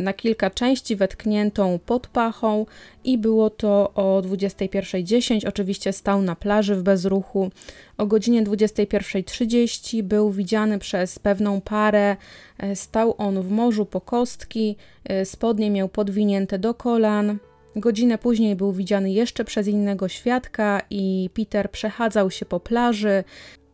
na 0.00 0.12
kilka 0.12 0.50
części, 0.50 0.96
wetkniętą 0.96 1.78
pod 1.86 2.06
pachą 2.06 2.66
i 3.04 3.18
było 3.18 3.50
to 3.50 3.92
o 3.94 4.22
21.10. 4.22 5.48
Oczywiście 5.48 5.92
stał 5.92 6.22
na 6.22 6.36
plaży 6.36 6.74
w 6.74 6.82
bezruchu. 6.82 7.50
O 7.98 8.06
godzinie 8.06 8.42
21.30 8.42 10.02
był 10.02 10.30
widziany 10.30 10.78
przez 10.78 11.18
pewną 11.18 11.60
parę. 11.60 12.16
E, 12.58 12.76
stał 12.76 13.14
on 13.18 13.42
w 13.42 13.50
morzu 13.50 13.86
po 13.86 14.00
kostki, 14.00 14.76
e, 15.04 15.24
spodnie 15.24 15.70
miał 15.70 15.88
podwinięte 15.88 16.58
do 16.58 16.74
kolan. 16.74 17.38
Godzinę 17.76 18.18
później 18.18 18.56
był 18.56 18.72
widziany 18.72 19.12
jeszcze 19.12 19.44
przez 19.44 19.68
innego 19.68 20.08
świadka 20.08 20.82
i 20.90 21.30
Peter 21.34 21.70
przechadzał 21.70 22.30
się 22.30 22.46
po 22.46 22.60
plaży. 22.60 23.24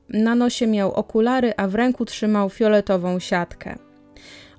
Na 0.08 0.34
nosie 0.34 0.66
miał 0.66 0.92
okulary, 0.92 1.52
a 1.56 1.68
w 1.68 1.74
ręku 1.74 2.04
trzymał 2.04 2.50
fioletową 2.50 3.18
siatkę. 3.18 3.87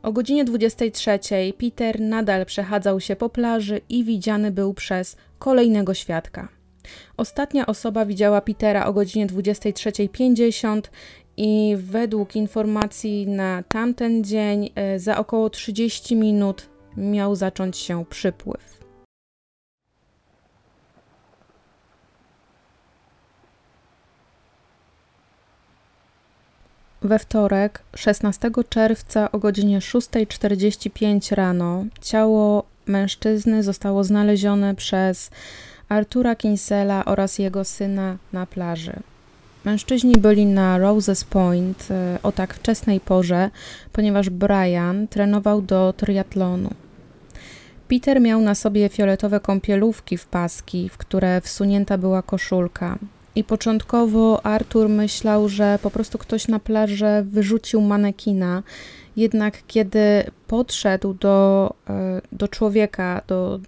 O 0.04 0.12
godzinie 0.12 0.46
23 0.46 1.20
Peter 1.58 2.00
nadal 2.00 2.46
przechadzał 2.46 3.00
się 3.00 3.16
po 3.16 3.30
plaży 3.30 3.82
i 3.90 4.04
widziany 4.04 4.52
był 4.52 4.74
przez 4.74 5.18
kolejnego 5.40 5.94
świadka. 5.94 6.48
Ostatnia 7.18 7.66
osoba 7.66 8.06
widziała 8.06 8.42
Petera 8.42 8.86
o 8.86 8.94
godzinie 8.94 9.28
23.50 9.28 10.82
i 11.38 11.76
według 11.78 12.36
informacji 12.36 13.28
na 13.28 13.64
tamten 13.64 14.24
dzień 14.24 14.70
e, 14.76 15.00
za 15.00 15.18
około 15.18 15.50
30 15.50 16.16
minut 16.16 16.70
miał 16.98 17.36
zacząć 17.36 17.78
się 17.78 18.06
przypływ. 18.06 18.79
We 27.02 27.20
wtorek, 27.20 27.82
16 27.96 28.52
czerwca 28.70 29.32
o 29.32 29.40
godzinie 29.40 29.80
6.45 29.80 31.36
rano, 31.36 31.86
ciało 32.02 32.64
mężczyzny 32.86 33.64
zostało 33.64 34.04
znalezione 34.04 34.76
przez 34.76 35.30
Artura 35.90 36.36
Kinsella 36.36 37.06
oraz 37.06 37.40
jego 37.40 37.64
syna 37.64 38.18
na 38.34 38.46
plaży. 38.46 38.94
Mężczyźni 39.66 40.18
byli 40.18 40.46
na 40.46 40.78
Roses 40.78 41.24
Point 41.24 41.88
e, 41.92 42.20
o 42.24 42.32
tak 42.32 42.54
wczesnej 42.54 43.00
porze, 43.00 43.50
ponieważ 43.94 44.30
Brian 44.30 45.08
trenował 45.08 45.62
do 45.62 45.94
triatlonu. 45.98 46.70
Peter 47.88 48.22
miał 48.22 48.42
na 48.42 48.56
sobie 48.56 48.90
fioletowe 48.90 49.40
kąpielówki 49.40 50.18
w 50.18 50.26
paski, 50.26 50.90
w 50.90 50.98
które 50.98 51.42
wsunięta 51.42 51.98
była 51.98 52.22
koszulka. 52.22 52.98
I 53.36 53.44
początkowo 53.44 54.46
Artur 54.46 54.90
myślał, 54.90 55.50
że 55.50 55.80
po 55.82 55.92
prostu 55.92 56.18
ktoś 56.18 56.48
na 56.48 56.60
plaży 56.60 57.06
wyrzucił 57.24 57.82
manekina. 57.82 58.64
Jednak 59.16 59.58
kiedy 59.68 60.24
podszedł 60.48 61.14
do, 61.14 61.70
e, 61.90 62.22
do 62.32 62.48
człowieka, 62.48 63.22
do, 63.28 63.60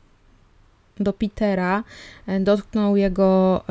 do 0.99 1.13
Petera, 1.13 1.83
e, 2.27 2.39
dotknął 2.39 2.95
jego, 2.95 3.63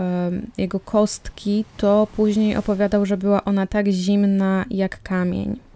jego 0.58 0.80
kostki, 0.80 1.64
to 1.76 2.06
później 2.16 2.56
opowiadał, 2.56 3.06
że 3.06 3.16
była 3.16 3.44
ona 3.44 3.66
tak 3.66 3.86
zimna 3.86 4.64
jak 4.70 5.02
kamień. 5.02 5.69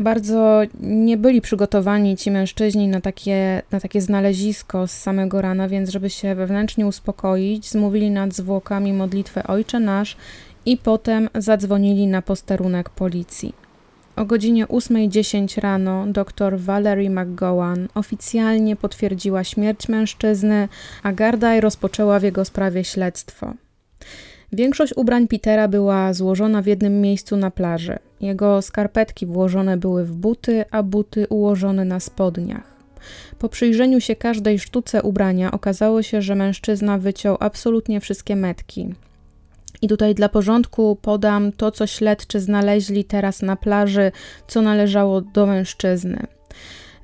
Bardzo 0.00 0.60
nie 0.80 1.16
byli 1.16 1.40
przygotowani 1.40 2.16
ci 2.16 2.30
mężczyźni 2.30 2.88
na 2.88 3.00
takie, 3.00 3.62
na 3.70 3.80
takie 3.80 4.00
znalezisko 4.00 4.86
z 4.86 4.90
samego 4.90 5.42
rana, 5.42 5.68
więc 5.68 5.90
żeby 5.90 6.10
się 6.10 6.34
wewnętrznie 6.34 6.86
uspokoić, 6.86 7.70
zmówili 7.70 8.10
nad 8.10 8.34
zwłokami 8.34 8.92
modlitwę 8.92 9.46
Ojcze 9.46 9.80
Nasz 9.80 10.16
i 10.66 10.76
potem 10.76 11.28
zadzwonili 11.34 12.06
na 12.06 12.22
posterunek 12.22 12.90
policji. 12.90 13.54
O 14.16 14.24
godzinie 14.24 14.66
8.10 14.66 15.60
rano 15.60 16.06
dr 16.06 16.58
Valerie 16.58 17.10
McGowan 17.10 17.88
oficjalnie 17.94 18.76
potwierdziła 18.76 19.44
śmierć 19.44 19.88
mężczyzny, 19.88 20.68
a 21.02 21.12
Gardai 21.12 21.60
rozpoczęła 21.60 22.18
w 22.18 22.22
jego 22.22 22.44
sprawie 22.44 22.84
śledztwo. 22.84 23.54
Większość 24.52 24.92
ubrań 24.96 25.28
Petera 25.28 25.68
była 25.68 26.12
złożona 26.12 26.62
w 26.62 26.66
jednym 26.66 27.00
miejscu 27.00 27.36
na 27.36 27.50
plaży. 27.50 27.98
Jego 28.20 28.62
skarpetki 28.62 29.26
włożone 29.26 29.76
były 29.76 30.04
w 30.04 30.12
buty, 30.12 30.64
a 30.70 30.82
buty 30.82 31.26
ułożone 31.28 31.84
na 31.84 32.00
spodniach. 32.00 32.80
Po 33.38 33.48
przyjrzeniu 33.48 34.00
się 34.00 34.16
każdej 34.16 34.58
sztuce 34.58 35.02
ubrania 35.02 35.50
okazało 35.50 36.02
się, 36.02 36.22
że 36.22 36.34
mężczyzna 36.34 36.98
wyciął 36.98 37.36
absolutnie 37.40 38.00
wszystkie 38.00 38.36
metki. 38.36 38.94
I 39.82 39.88
tutaj 39.88 40.14
dla 40.14 40.28
porządku 40.28 40.98
podam 41.02 41.52
to, 41.52 41.70
co 41.70 41.86
śledczy 41.86 42.40
znaleźli 42.40 43.04
teraz 43.04 43.42
na 43.42 43.56
plaży, 43.56 44.12
co 44.48 44.62
należało 44.62 45.20
do 45.20 45.46
mężczyzny. 45.46 46.26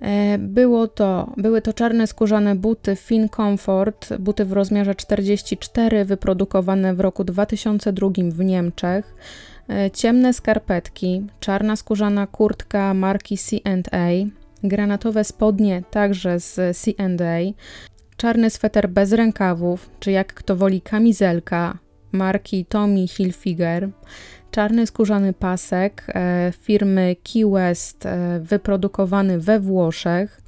E, 0.00 0.38
było 0.38 0.88
to, 0.88 1.32
były 1.36 1.62
to 1.62 1.72
czarne 1.72 2.06
skórzane 2.06 2.54
buty 2.54 2.96
Fin 2.96 3.28
Comfort, 3.28 4.16
buty 4.18 4.44
w 4.44 4.52
rozmiarze 4.52 4.94
44, 4.94 6.04
wyprodukowane 6.04 6.94
w 6.94 7.00
roku 7.00 7.24
2002 7.24 8.08
w 8.30 8.44
Niemczech, 8.44 9.14
ciemne 9.92 10.32
skarpetki, 10.32 11.26
czarna 11.40 11.76
skórzana 11.76 12.26
kurtka 12.26 12.94
marki 12.94 13.38
C&A, 13.38 14.08
granatowe 14.64 15.24
spodnie 15.24 15.82
także 15.90 16.40
z 16.40 16.78
C&A, 16.78 17.52
czarny 18.16 18.50
sweter 18.50 18.88
bez 18.88 19.12
rękawów, 19.12 19.90
czy 20.00 20.10
jak 20.10 20.34
kto 20.34 20.56
woli 20.56 20.80
kamizelka 20.80 21.78
marki 22.12 22.64
Tommy 22.64 23.08
Hilfiger, 23.08 23.88
czarny 24.50 24.86
skórzany 24.86 25.32
pasek 25.32 26.06
e, 26.08 26.52
firmy 26.60 27.16
Key 27.24 27.50
West 27.50 28.06
e, 28.06 28.40
wyprodukowany 28.42 29.38
we 29.38 29.60
Włoszech. 29.60 30.40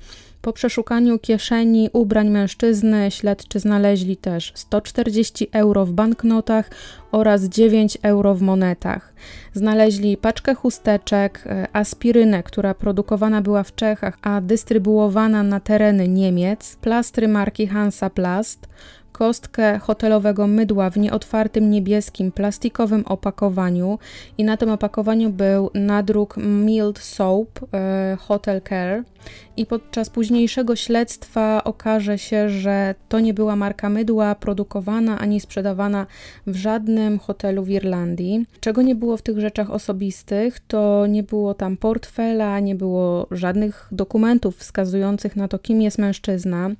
Po 0.42 0.52
przeszukaniu 0.52 1.18
kieszeni 1.18 1.90
ubrań 1.92 2.28
mężczyzny 2.28 3.10
śledczy 3.10 3.60
znaleźli 3.60 4.16
też 4.16 4.52
140 4.54 5.48
euro 5.52 5.86
w 5.86 5.92
banknotach 5.92 6.70
oraz 7.12 7.44
9 7.44 7.98
euro 8.02 8.34
w 8.34 8.42
monetach. 8.42 9.14
Znaleźli 9.54 10.16
paczkę 10.16 10.54
chusteczek, 10.54 11.44
e, 11.46 11.66
aspirynę, 11.72 12.42
która 12.42 12.74
produkowana 12.74 13.42
była 13.42 13.62
w 13.62 13.74
Czechach, 13.74 14.18
a 14.22 14.40
dystrybuowana 14.40 15.42
na 15.42 15.60
tereny 15.60 16.08
Niemiec, 16.08 16.76
plastry 16.76 17.28
marki 17.28 17.66
Hansa 17.66 18.10
Plast, 18.10 18.68
kostkę 19.18 19.78
hotelowego 19.78 20.46
mydła 20.46 20.90
w 20.90 20.96
nieotwartym 20.96 21.70
niebieskim 21.70 22.32
plastikowym 22.32 23.04
opakowaniu 23.06 23.98
i 24.38 24.44
na 24.44 24.56
tym 24.56 24.70
opakowaniu 24.70 25.30
był 25.30 25.70
nadruk 25.74 26.36
Mild 26.36 26.98
Soap 26.98 27.60
e, 27.72 28.16
Hotel 28.20 28.60
Care 28.68 29.04
i 29.58 29.66
podczas 29.66 30.10
późniejszego 30.10 30.76
śledztwa 30.76 31.64
okaże 31.64 32.18
się, 32.18 32.50
że 32.50 32.94
to 33.08 33.20
nie 33.20 33.34
była 33.34 33.56
marka 33.56 33.88
mydła 33.88 34.34
produkowana 34.34 35.18
ani 35.18 35.40
sprzedawana 35.40 36.06
w 36.46 36.56
żadnym 36.56 37.18
hotelu 37.18 37.64
w 37.64 37.70
Irlandii. 37.70 38.46
Czego 38.60 38.82
nie 38.82 38.94
było 38.94 39.16
w 39.16 39.22
tych 39.22 39.38
rzeczach 39.38 39.70
osobistych, 39.70 40.60
to 40.60 41.06
nie 41.06 41.22
było 41.22 41.54
tam 41.54 41.76
portfela, 41.76 42.60
nie 42.60 42.74
było 42.74 43.26
żadnych 43.30 43.88
dokumentów 43.92 44.56
wskazujących 44.56 45.36
na 45.36 45.48
to, 45.48 45.58
kim 45.58 45.82
jest 45.82 45.98
mężczyzna. 45.98 46.70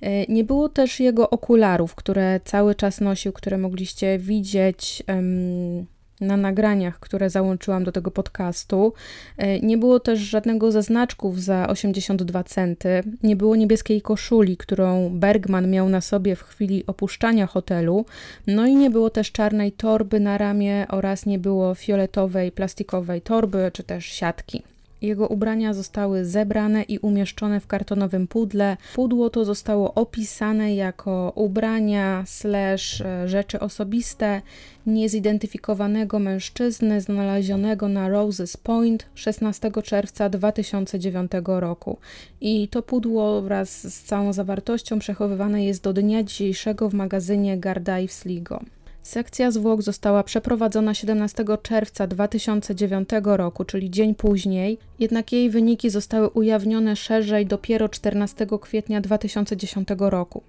E, 0.00 0.26
nie 0.26 0.44
było 0.44 0.68
też 0.68 1.00
jego 1.00 1.30
okularów, 1.30 1.94
które 1.94 2.40
cały 2.44 2.74
czas 2.74 3.00
nosił, 3.00 3.32
które 3.32 3.58
mogliście 3.58 4.18
widzieć. 4.18 5.02
Um, 5.08 5.97
na 6.20 6.36
nagraniach, 6.36 7.00
które 7.00 7.30
załączyłam 7.30 7.84
do 7.84 7.92
tego 7.92 8.10
podcastu. 8.10 8.92
E, 9.36 9.60
nie 9.60 9.78
było 9.78 10.00
też 10.00 10.18
żadnego 10.18 10.72
ze 10.72 10.82
znaczków 10.82 11.42
za 11.42 11.68
82 11.68 12.44
centy. 12.44 13.02
Nie 13.22 13.36
było 13.36 13.56
niebieskiej 13.56 14.02
koszuli, 14.02 14.56
którą 14.56 15.10
Bergman 15.10 15.70
miał 15.70 15.88
na 15.88 16.00
sobie 16.00 16.36
w 16.36 16.42
chwili 16.42 16.86
opuszczania 16.86 17.46
hotelu. 17.46 18.04
No 18.46 18.66
i 18.66 18.76
nie 18.76 18.90
było 18.90 19.10
też 19.10 19.32
czarnej 19.32 19.72
torby 19.72 20.20
na 20.20 20.38
ramię 20.38 20.86
oraz 20.88 21.26
nie 21.26 21.38
było 21.38 21.74
fioletowej 21.74 22.52
plastikowej 22.52 23.20
torby 23.20 23.70
czy 23.72 23.82
też 23.82 24.04
siatki. 24.06 24.62
Jego 25.02 25.28
ubrania 25.28 25.74
zostały 25.74 26.24
zebrane 26.24 26.82
i 26.82 26.98
umieszczone 26.98 27.60
w 27.60 27.66
kartonowym 27.66 28.26
pudle. 28.26 28.76
Pudło 28.94 29.30
to 29.30 29.44
zostało 29.44 29.94
opisane 29.94 30.74
jako 30.74 31.32
ubrania 31.34 32.24
slash 32.26 33.00
e, 33.00 33.28
rzeczy 33.28 33.60
osobiste 33.60 34.42
niezidentyfikowanego 34.86 36.18
mężczyzny 36.18 37.00
znalezionego 37.00 37.88
na 37.88 38.08
Roses 38.08 38.56
Point 38.56 39.06
16 39.14 39.70
czerwca 39.84 40.28
2009 40.28 41.32
roku. 41.46 41.98
I 42.40 42.68
to 42.68 42.82
pudło 42.82 43.42
wraz 43.42 43.94
z 43.94 44.02
całą 44.02 44.32
zawartością 44.32 44.98
przechowywane 44.98 45.64
jest 45.64 45.82
do 45.82 45.92
dnia 45.92 46.22
dzisiejszego 46.22 46.88
w 46.88 46.94
magazynie 46.94 47.58
Gardai 47.58 48.08
w 48.08 48.12
Sligo. 48.12 48.60
Sekcja 49.08 49.50
zwłok 49.50 49.82
została 49.82 50.22
przeprowadzona 50.22 50.94
17 50.94 51.44
czerwca 51.62 52.06
2009 52.06 53.08
roku, 53.24 53.64
czyli 53.64 53.90
dzień 53.90 54.14
później, 54.14 54.78
jednak 54.98 55.32
jej 55.32 55.50
wyniki 55.50 55.90
zostały 55.90 56.28
ujawnione 56.28 56.96
szerzej 56.96 57.46
dopiero 57.46 57.88
14 57.88 58.46
kwietnia 58.60 59.00
2010 59.00 59.88
roku. 59.98 60.42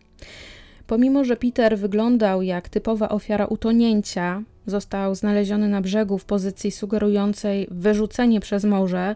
Pomimo, 0.88 1.24
że 1.24 1.36
Peter 1.36 1.78
wyglądał 1.78 2.42
jak 2.42 2.70
typowa 2.70 3.10
ofiara 3.10 3.46
utonięcia, 3.46 4.44
został 4.66 5.16
znaleziony 5.16 5.68
na 5.68 5.82
brzegu 5.82 6.18
w 6.18 6.26
pozycji 6.26 6.72
sugerującej 6.72 7.68
wyrzucenie 7.72 8.40
przez 8.40 8.64
morze, 8.64 9.16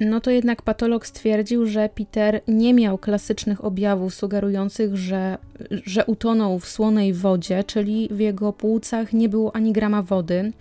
no 0.00 0.20
to 0.20 0.30
jednak 0.30 0.62
patolog 0.62 1.06
stwierdził, 1.06 1.66
że 1.66 1.88
Peter 1.88 2.40
nie 2.48 2.74
miał 2.74 2.98
klasycznych 2.98 3.64
objawów 3.64 4.14
sugerujących, 4.14 4.96
że, 4.96 5.38
że 5.70 6.04
utonął 6.04 6.58
w 6.58 6.68
słonej 6.68 7.12
wodzie, 7.12 7.64
czyli 7.64 8.08
w 8.10 8.20
jego 8.20 8.52
płucach 8.52 9.12
nie 9.12 9.28
było 9.28 9.56
ani 9.56 9.72
grama 9.72 10.02
wody. 10.02 10.52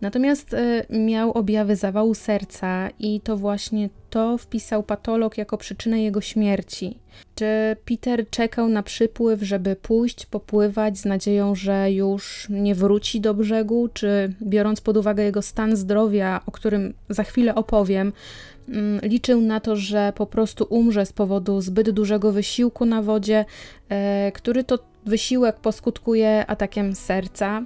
Natomiast 0.00 0.54
y, 0.54 0.86
miał 0.90 1.32
objawy 1.32 1.76
zawału 1.76 2.14
serca 2.14 2.88
i 2.98 3.20
to 3.20 3.36
właśnie 3.36 3.88
to 4.10 4.38
wpisał 4.38 4.82
patolog 4.82 5.38
jako 5.38 5.58
przyczynę 5.58 6.02
jego 6.02 6.20
śmierci. 6.20 6.98
Czy 7.34 7.76
Peter 7.84 8.30
czekał 8.30 8.68
na 8.68 8.82
przypływ, 8.82 9.42
żeby 9.42 9.76
pójść, 9.76 10.26
popływać 10.26 10.98
z 10.98 11.04
nadzieją, 11.04 11.54
że 11.54 11.92
już 11.92 12.46
nie 12.50 12.74
wróci 12.74 13.20
do 13.20 13.34
brzegu, 13.34 13.88
czy 13.88 14.34
biorąc 14.42 14.80
pod 14.80 14.96
uwagę 14.96 15.24
jego 15.24 15.42
stan 15.42 15.76
zdrowia, 15.76 16.40
o 16.46 16.50
którym 16.50 16.94
za 17.08 17.22
chwilę 17.22 17.54
opowiem, 17.54 18.12
liczył 19.02 19.40
na 19.40 19.60
to, 19.60 19.76
że 19.76 20.12
po 20.16 20.26
prostu 20.26 20.66
umrze 20.70 21.06
z 21.06 21.12
powodu 21.12 21.60
zbyt 21.60 21.90
dużego 21.90 22.32
wysiłku 22.32 22.84
na 22.84 23.02
wodzie, 23.02 23.44
e, 23.88 24.32
który 24.32 24.64
to 24.64 24.78
wysiłek 25.06 25.56
poskutkuje 25.56 26.46
atakiem 26.46 26.94
serca. 26.94 27.62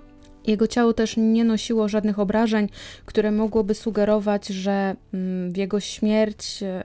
Jego 0.47 0.67
ciało 0.67 0.93
też 0.93 1.17
nie 1.17 1.45
nosiło 1.45 1.89
żadnych 1.89 2.19
obrażeń, 2.19 2.69
które 3.07 3.31
mogłoby 3.31 3.75
sugerować, 3.75 4.47
że 4.47 4.97
mm, 5.15 5.53
w 5.53 5.57
jego 5.57 5.81
śmierć 5.81 6.63
e, 6.63 6.85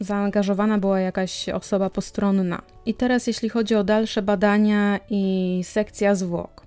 zaangażowana 0.00 0.78
była 0.78 1.00
jakaś 1.00 1.48
osoba 1.48 1.90
postronna. 1.90 2.62
I 2.86 2.94
teraz, 2.94 3.26
jeśli 3.26 3.48
chodzi 3.48 3.74
o 3.74 3.84
dalsze 3.84 4.22
badania 4.22 5.00
i 5.10 5.60
sekcja 5.64 6.14
zwłok. 6.14 6.59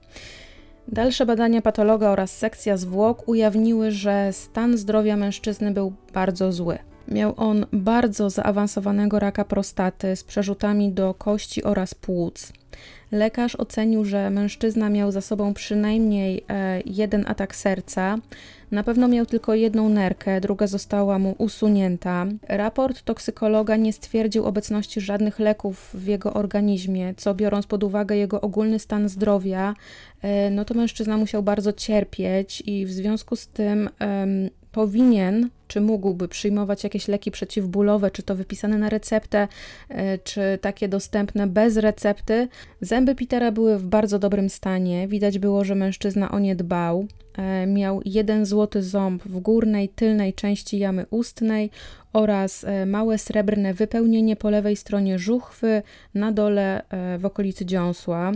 Dalsze 0.88 1.26
badania 1.26 1.62
patologa 1.62 2.10
oraz 2.10 2.38
sekcja 2.38 2.78
zwłok 2.78 3.28
ujawniły, 3.28 3.92
że 3.92 4.34
stan 4.34 4.78
zdrowia 4.78 5.18
mężczyzny 5.18 5.72
był 5.72 5.94
bardzo 6.14 6.52
zły. 6.52 6.78
Miał 7.08 7.34
on 7.38 7.66
bardzo 7.72 8.30
zaawansowanego 8.30 9.20
raka 9.20 9.46
prostaty 9.46 10.16
z 10.16 10.24
przerzutami 10.24 10.92
do 10.92 11.14
kości 11.14 11.64
oraz 11.64 11.94
płuc. 11.94 12.54
Lekarz 13.12 13.56
ocenił, 13.56 14.06
że 14.06 14.30
mężczyzna 14.30 14.90
miał 14.90 15.12
za 15.12 15.22
sobą 15.22 15.54
przynajmniej 15.54 16.44
e, 16.50 16.82
jeden 16.86 17.26
atak 17.28 17.56
serca. 17.56 18.18
Na 18.72 18.84
pewno 18.84 19.08
miał 19.08 19.26
tylko 19.26 19.54
jedną 19.54 19.90
nerkę, 19.90 20.42
druga 20.42 20.68
została 20.68 21.20
mu 21.20 21.36
usunięta. 21.38 22.26
Raport 22.50 23.02
toksykologa 23.04 23.76
nie 23.76 23.94
stwierdził 23.94 24.46
obecności 24.46 25.02
żadnych 25.02 25.40
leków 25.40 25.90
w 25.94 26.08
jego 26.08 26.34
organizmie, 26.34 27.14
co 27.18 27.36
biorąc 27.36 27.68
pod 27.68 27.84
uwagę 27.84 28.18
jego 28.18 28.42
ogólny 28.42 28.80
stan 28.80 29.10
zdrowia, 29.10 29.74
e, 30.22 30.50
no 30.50 30.66
to 30.66 30.74
mężczyzna 30.74 31.18
musiał 31.18 31.44
bardzo 31.44 31.74
cierpieć 31.74 32.64
i 32.66 32.86
w 32.86 32.92
związku 32.92 33.36
z 33.36 33.48
tym 33.48 33.90
powinien, 34.74 35.50
czy 35.68 35.82
mógłby 35.82 36.28
przyjmować 36.28 36.84
jakieś 36.84 37.08
leki 37.08 37.32
przeciwbólowe, 37.32 38.12
czy 38.12 38.24
to 38.24 38.36
wypisane 38.36 38.78
na 38.78 38.90
receptę, 38.90 39.48
e, 39.90 40.18
czy 40.18 40.42
takie 40.62 40.88
dostępne 40.88 41.48
bez 41.48 41.78
recepty. 41.78 42.48
Zęby 42.82 43.16
Petera 43.16 43.52
były 43.52 43.78
w 43.78 43.88
bardzo 43.88 44.20
dobrym 44.20 44.50
stanie. 44.50 45.08
Widać 45.08 45.40
było, 45.40 45.64
że 45.64 45.76
mężczyzna 45.76 46.32
o 46.32 46.40
nie 46.40 46.56
dbał. 46.56 47.08
E, 47.38 47.68
miał 47.68 48.02
jeden 48.06 48.46
złoty 48.46 48.84
ząb 48.84 49.24
w 49.24 49.40
górnej, 49.40 49.90
tylnej 49.90 50.34
części 50.34 50.80
jamy 50.80 51.06
ustnej 51.10 51.70
oraz 52.14 52.64
e, 52.64 52.86
małe 52.86 53.18
srebrne 53.18 53.74
wypełnienie 53.74 54.36
po 54.36 54.50
lewej 54.50 54.76
stronie 54.76 55.20
żuchwy, 55.20 55.82
na 56.14 56.32
dole 56.32 56.82
w 57.18 57.26
okolicy 57.26 57.66
dziąsła. 57.66 58.32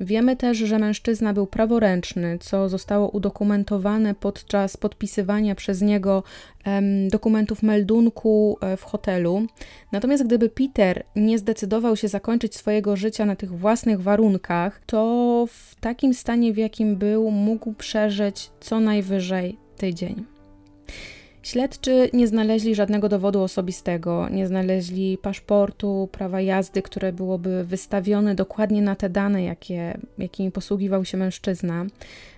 Wiemy 0.00 0.36
też, 0.36 0.58
że 0.58 0.78
mężczyzna 0.78 1.32
był 1.32 1.46
praworęczny, 1.46 2.38
co 2.38 2.68
zostało 2.68 3.08
udokumentowane 3.08 4.14
podczas 4.14 4.76
podpisywania 4.76 5.54
przez 5.54 5.82
niego 5.82 6.22
dokumentów 7.10 7.62
meldunku 7.62 8.58
e, 8.60 8.76
w 8.76 8.82
hotelu. 8.82 9.46
Natomiast 9.92 10.26
gdyby 10.26 10.48
Peter 10.48 11.04
nie 11.16 11.38
zdecydował 11.38 11.96
się 11.96 12.08
zakończyć 12.08 12.56
swojego 12.56 12.96
życia 12.96 13.26
na 13.26 13.36
tych 13.36 13.58
własnych 13.58 14.02
warunkach, 14.02 14.80
to 14.86 15.46
w 15.48 15.74
takim 15.74 16.14
stanie, 16.14 16.52
w 16.52 16.56
jakim 16.56 16.96
był, 16.96 17.30
mógł 17.30 17.72
przeżyć 17.72 18.50
co 18.60 18.80
najwyżej 18.80 19.56
tydzień. 19.76 20.39
Śledczy 21.42 22.10
nie 22.12 22.26
znaleźli 22.26 22.74
żadnego 22.74 23.08
dowodu 23.08 23.42
osobistego, 23.42 24.28
nie 24.28 24.46
znaleźli 24.46 25.18
paszportu, 25.18 26.08
prawa 26.12 26.40
jazdy, 26.40 26.82
które 26.82 27.12
byłoby 27.12 27.64
wystawione 27.64 28.34
dokładnie 28.34 28.82
na 28.82 28.96
te 28.96 29.10
dane, 29.10 29.42
jakie, 29.42 29.98
jakimi 30.18 30.50
posługiwał 30.50 31.04
się 31.04 31.18
mężczyzna. 31.18 31.86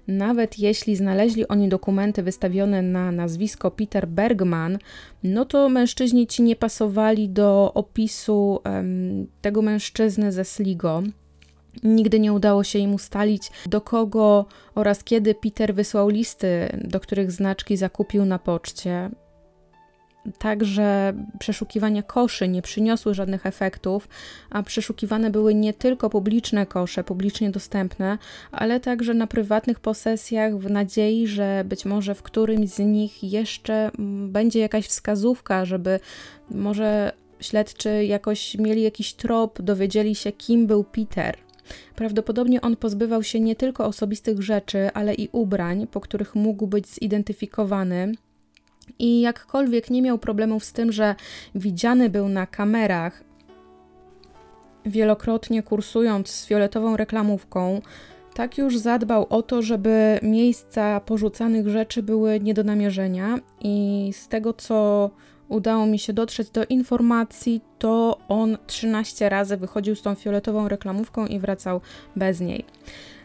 Nawet 0.08 0.58
jeśli 0.58 0.96
znaleźli 0.96 1.48
oni 1.48 1.68
dokumenty 1.68 2.22
wystawione 2.22 2.82
na 2.82 3.12
nazwisko 3.12 3.70
Peter 3.70 4.08
Bergman, 4.08 4.78
no 5.22 5.44
to 5.44 5.68
mężczyźni 5.68 6.26
ci 6.26 6.42
nie 6.42 6.56
pasowali 6.56 7.28
do 7.28 7.72
opisu 7.74 8.60
um, 8.64 9.26
tego 9.40 9.62
mężczyzny 9.62 10.32
ze 10.32 10.44
Sligo. 10.44 11.02
Nigdy 11.82 12.20
nie 12.20 12.32
udało 12.32 12.64
się 12.64 12.78
im 12.78 12.94
ustalić, 12.94 13.50
do 13.66 13.80
kogo 13.80 14.46
oraz 14.74 15.04
kiedy 15.04 15.34
Peter 15.34 15.74
wysłał 15.74 16.08
listy, 16.08 16.78
do 16.84 17.00
których 17.00 17.32
znaczki 17.32 17.76
zakupił 17.76 18.24
na 18.24 18.38
poczcie. 18.38 19.10
Także 20.38 21.12
przeszukiwania 21.38 22.02
koszy 22.02 22.48
nie 22.48 22.62
przyniosły 22.62 23.14
żadnych 23.14 23.46
efektów, 23.46 24.08
a 24.50 24.62
przeszukiwane 24.62 25.30
były 25.30 25.54
nie 25.54 25.74
tylko 25.74 26.10
publiczne 26.10 26.66
kosze, 26.66 27.04
publicznie 27.04 27.50
dostępne, 27.50 28.18
ale 28.52 28.80
także 28.80 29.14
na 29.14 29.26
prywatnych 29.26 29.80
posesjach, 29.80 30.58
w 30.58 30.70
nadziei, 30.70 31.26
że 31.26 31.64
być 31.64 31.84
może 31.84 32.14
w 32.14 32.22
którymś 32.22 32.70
z 32.70 32.78
nich 32.78 33.24
jeszcze 33.24 33.90
będzie 34.28 34.60
jakaś 34.60 34.86
wskazówka, 34.86 35.64
żeby 35.64 36.00
może 36.50 37.12
śledczy 37.40 38.04
jakoś 38.04 38.54
mieli 38.54 38.82
jakiś 38.82 39.14
trop, 39.14 39.62
dowiedzieli 39.62 40.14
się, 40.14 40.32
kim 40.32 40.66
był 40.66 40.84
Peter. 40.84 41.36
Prawdopodobnie 41.96 42.60
on 42.60 42.76
pozbywał 42.76 43.22
się 43.22 43.40
nie 43.40 43.56
tylko 43.56 43.86
osobistych 43.86 44.42
rzeczy, 44.42 44.90
ale 44.94 45.14
i 45.14 45.28
ubrań, 45.32 45.86
po 45.86 46.00
których 46.00 46.34
mógł 46.34 46.66
być 46.66 46.86
zidentyfikowany. 46.86 48.12
I 48.98 49.20
jakkolwiek 49.20 49.90
nie 49.90 50.02
miał 50.02 50.18
problemów 50.18 50.64
z 50.64 50.72
tym, 50.72 50.92
że 50.92 51.14
widziany 51.54 52.10
był 52.10 52.28
na 52.28 52.46
kamerach, 52.46 53.24
wielokrotnie 54.86 55.62
kursując 55.62 56.28
z 56.28 56.46
fioletową 56.46 56.96
reklamówką, 56.96 57.80
tak 58.34 58.58
już 58.58 58.78
zadbał 58.78 59.26
o 59.30 59.42
to, 59.42 59.62
żeby 59.62 60.18
miejsca 60.22 61.00
porzucanych 61.00 61.68
rzeczy 61.68 62.02
były 62.02 62.40
nie 62.40 62.54
do 62.54 62.64
namierzenia, 62.64 63.38
i 63.60 64.10
z 64.12 64.28
tego 64.28 64.52
co 64.52 65.10
udało 65.52 65.86
mi 65.86 65.98
się 65.98 66.12
dotrzeć 66.12 66.50
do 66.50 66.64
informacji, 66.64 67.60
to 67.78 68.18
on 68.28 68.58
13 68.66 69.28
razy 69.28 69.56
wychodził 69.56 69.96
z 69.96 70.02
tą 70.02 70.14
fioletową 70.14 70.68
reklamówką 70.68 71.26
i 71.26 71.38
wracał 71.38 71.80
bez 72.16 72.40
niej. 72.40 72.64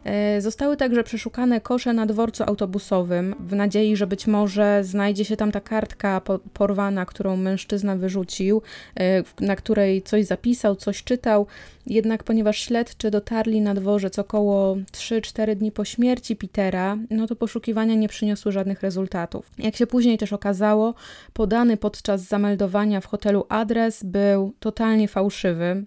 E, 0.07 0.41
zostały 0.41 0.77
także 0.77 1.03
przeszukane 1.03 1.61
kosze 1.61 1.93
na 1.93 2.05
dworcu 2.05 2.43
autobusowym 2.43 3.35
w 3.39 3.55
nadziei, 3.55 3.95
że 3.95 4.07
być 4.07 4.27
może 4.27 4.83
znajdzie 4.83 5.25
się 5.25 5.37
tam 5.37 5.51
ta 5.51 5.61
kartka 5.61 6.21
porwana, 6.53 7.05
którą 7.05 7.37
mężczyzna 7.37 7.95
wyrzucił, 7.95 8.61
e, 8.99 9.23
na 9.39 9.55
której 9.55 10.01
coś 10.01 10.25
zapisał, 10.25 10.75
coś 10.75 11.03
czytał. 11.03 11.47
Jednak 11.87 12.23
ponieważ 12.23 12.59
śledczy 12.59 13.11
dotarli 13.11 13.61
na 13.61 13.73
dworzec 13.73 14.19
około 14.19 14.77
3-4 14.91 15.55
dni 15.55 15.71
po 15.71 15.85
śmierci 15.85 16.35
Petera, 16.35 16.97
no 17.09 17.27
to 17.27 17.35
poszukiwania 17.35 17.95
nie 17.95 18.07
przyniosły 18.07 18.51
żadnych 18.51 18.81
rezultatów. 18.81 19.51
Jak 19.57 19.75
się 19.75 19.87
później 19.87 20.17
też 20.17 20.33
okazało, 20.33 20.93
podany 21.33 21.77
podczas 21.77 22.21
zameldowania 22.21 23.01
w 23.01 23.05
hotelu 23.05 23.45
adres 23.49 24.03
był 24.03 24.53
totalnie 24.59 25.07
fałszywy. 25.07 25.85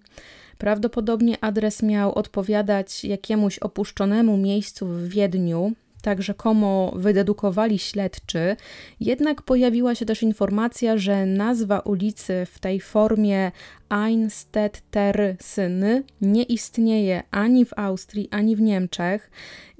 Prawdopodobnie 0.61 1.43
adres 1.43 1.83
miał 1.83 2.13
odpowiadać 2.13 3.03
jakiemuś 3.03 3.59
opuszczonemu 3.59 4.37
miejscu 4.37 4.87
w 4.87 5.07
Wiedniu, 5.07 5.71
tak 6.01 6.23
rzekomo 6.23 6.91
wydedukowali 6.95 7.79
śledczy, 7.79 8.55
jednak 8.99 9.41
pojawiła 9.41 9.95
się 9.95 10.05
też 10.05 10.23
informacja, 10.23 10.97
że 10.97 11.25
nazwa 11.25 11.79
ulicy 11.79 12.47
w 12.51 12.59
tej 12.59 12.79
formie 12.79 13.51
Einstedtersyny 13.91 16.03
nie 16.21 16.43
istnieje 16.43 17.23
ani 17.31 17.65
w 17.65 17.73
Austrii, 17.75 18.27
ani 18.31 18.55
w 18.55 18.61
Niemczech. 18.61 19.31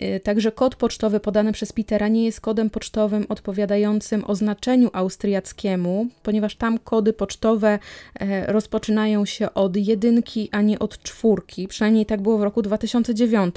Y, 0.02 0.20
także 0.20 0.52
kod 0.52 0.76
pocztowy 0.76 1.20
podany 1.20 1.52
przez 1.52 1.74
Petera 1.74 2.08
nie 2.08 2.26
jest 2.26 2.42
kodem 2.42 2.70
pocztowym 2.70 3.26
odpowiadającym 3.30 4.26
oznaczeniu 4.26 4.90
austriackiemu, 4.94 6.08
ponieważ 6.24 6.56
tam 6.56 6.80
kody 6.80 7.14
pocztowe 7.14 7.80
e, 8.20 8.52
rozpoczynają 8.52 9.26
się 9.26 9.54
od 9.54 9.76
jedynki, 9.76 10.50
a 10.52 10.62
nie 10.62 10.80
od 10.80 11.04
czwórki. 11.04 11.68
Przynajmniej 11.68 12.06
tak 12.06 12.22
było 12.22 12.38
w 12.38 12.44
roku 12.44 12.62
2009. 12.62 13.56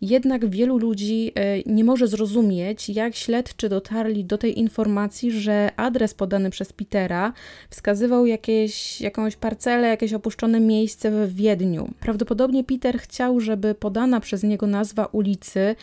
Jednak 0.00 0.46
wielu 0.46 0.78
ludzi 0.78 1.32
e, 1.34 1.62
nie 1.66 1.84
może 1.84 2.08
zrozumieć, 2.08 2.88
jak 2.88 3.14
śledczy 3.14 3.68
dotarli 3.68 4.24
do 4.24 4.38
tej 4.38 4.58
informacji, 4.58 5.32
że 5.32 5.70
adres 5.76 6.14
podany 6.14 6.50
przez 6.50 6.72
Petera 6.72 7.32
wskazywał 7.70 8.26
jakieś, 8.26 9.00
jakąś 9.00 9.36
parcelę, 9.36 9.88
jakieś 9.88 10.12
opuszczone 10.14 10.60
miejsce 10.60 11.10
w 11.10 11.34
Wiedniu. 11.34 11.90
Prawdopodobnie 12.00 12.64
Peter 12.64 12.98
chciał, 12.98 13.40
żeby 13.40 13.74
podana 13.74 14.20
przez 14.20 14.42
niego 14.42 14.66
nazwa 14.66 15.06
ulicy 15.06 15.76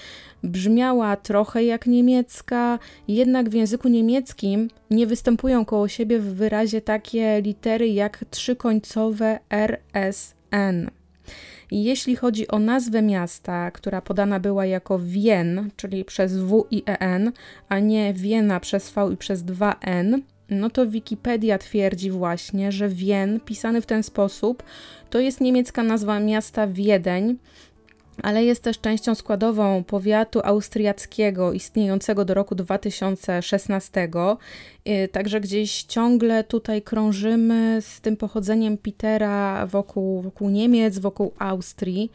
brzmiała 0.43 1.15
trochę 1.15 1.63
jak 1.63 1.87
niemiecka, 1.87 2.79
jednak 3.07 3.49
w 3.49 3.53
języku 3.53 3.87
niemieckim 3.87 4.67
nie 4.91 5.07
występują 5.07 5.65
koło 5.65 5.87
siebie 5.87 6.19
w 6.19 6.35
wyrazie 6.35 6.81
takie 6.81 7.41
litery 7.41 7.87
jak 7.87 8.25
trzykońcowe 8.29 9.39
RSN. 9.49 10.89
Jeśli 11.81 12.15
chodzi 12.15 12.47
o 12.47 12.59
nazwę 12.59 13.01
miasta, 13.01 13.71
która 13.71 14.01
podana 14.01 14.39
była 14.39 14.65
jako 14.65 14.99
Wien, 14.99 15.69
czyli 15.75 16.05
przez 16.05 16.37
W 16.37 16.67
i 16.71 16.83
EN, 16.85 17.31
a 17.69 17.79
nie 17.79 18.13
Wiena 18.13 18.59
przez 18.59 18.91
V 18.91 19.09
i 19.13 19.17
przez 19.17 19.43
2N, 19.43 20.19
no 20.49 20.69
to 20.69 20.87
Wikipedia 20.87 21.57
twierdzi 21.57 22.11
właśnie, 22.11 22.71
że 22.71 22.89
Wien, 22.89 23.39
pisany 23.39 23.81
w 23.81 23.85
ten 23.85 24.03
sposób, 24.03 24.63
to 25.09 25.19
jest 25.19 25.41
niemiecka 25.41 25.83
nazwa 25.83 26.19
miasta 26.19 26.67
Wiedeń, 26.67 27.37
ale 28.21 28.43
jest 28.43 28.63
też 28.63 28.79
częścią 28.79 29.15
składową 29.15 29.83
powiatu 29.83 30.41
austriackiego 30.43 31.53
istniejącego 31.53 32.25
do 32.25 32.33
roku 32.33 32.55
2016. 32.55 34.09
Y, 34.87 35.07
także 35.07 35.41
gdzieś 35.41 35.83
ciągle 35.83 36.43
tutaj 36.43 36.81
krążymy 36.81 37.79
z 37.81 38.01
tym 38.01 38.17
pochodzeniem 38.17 38.77
Petera 38.77 39.67
wokół, 39.67 40.21
wokół 40.21 40.49
Niemiec, 40.49 40.99
wokół 40.99 41.33
Austrii. 41.39 42.11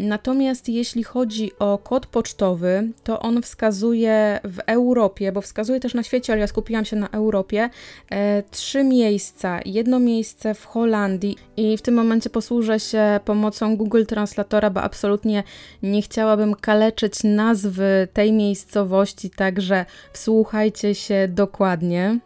Natomiast 0.00 0.68
jeśli 0.68 1.04
chodzi 1.04 1.52
o 1.58 1.78
kod 1.78 2.06
pocztowy, 2.06 2.88
to 3.04 3.20
on 3.20 3.42
wskazuje 3.42 4.40
w 4.44 4.58
Europie, 4.66 5.32
bo 5.32 5.40
wskazuje 5.40 5.80
też 5.80 5.94
na 5.94 6.02
świecie, 6.02 6.32
ale 6.32 6.40
ja 6.40 6.46
skupiłam 6.46 6.84
się 6.84 6.96
na 6.96 7.08
Europie, 7.08 7.70
e, 8.10 8.42
trzy 8.50 8.84
miejsca. 8.84 9.60
Jedno 9.64 10.00
miejsce 10.00 10.54
w 10.54 10.64
Holandii 10.64 11.36
i 11.56 11.76
w 11.76 11.82
tym 11.82 11.94
momencie 11.94 12.30
posłużę 12.30 12.80
się 12.80 13.20
pomocą 13.24 13.76
Google 13.76 14.04
Translatora, 14.04 14.70
bo 14.70 14.82
absolutnie 14.82 15.42
nie 15.82 16.02
chciałabym 16.02 16.54
kaleczyć 16.54 17.14
nazwy 17.24 18.08
tej 18.12 18.32
miejscowości, 18.32 19.30
także 19.30 19.86
wsłuchajcie 20.12 20.94
się 20.94 21.28
dokładnie. 21.28 22.18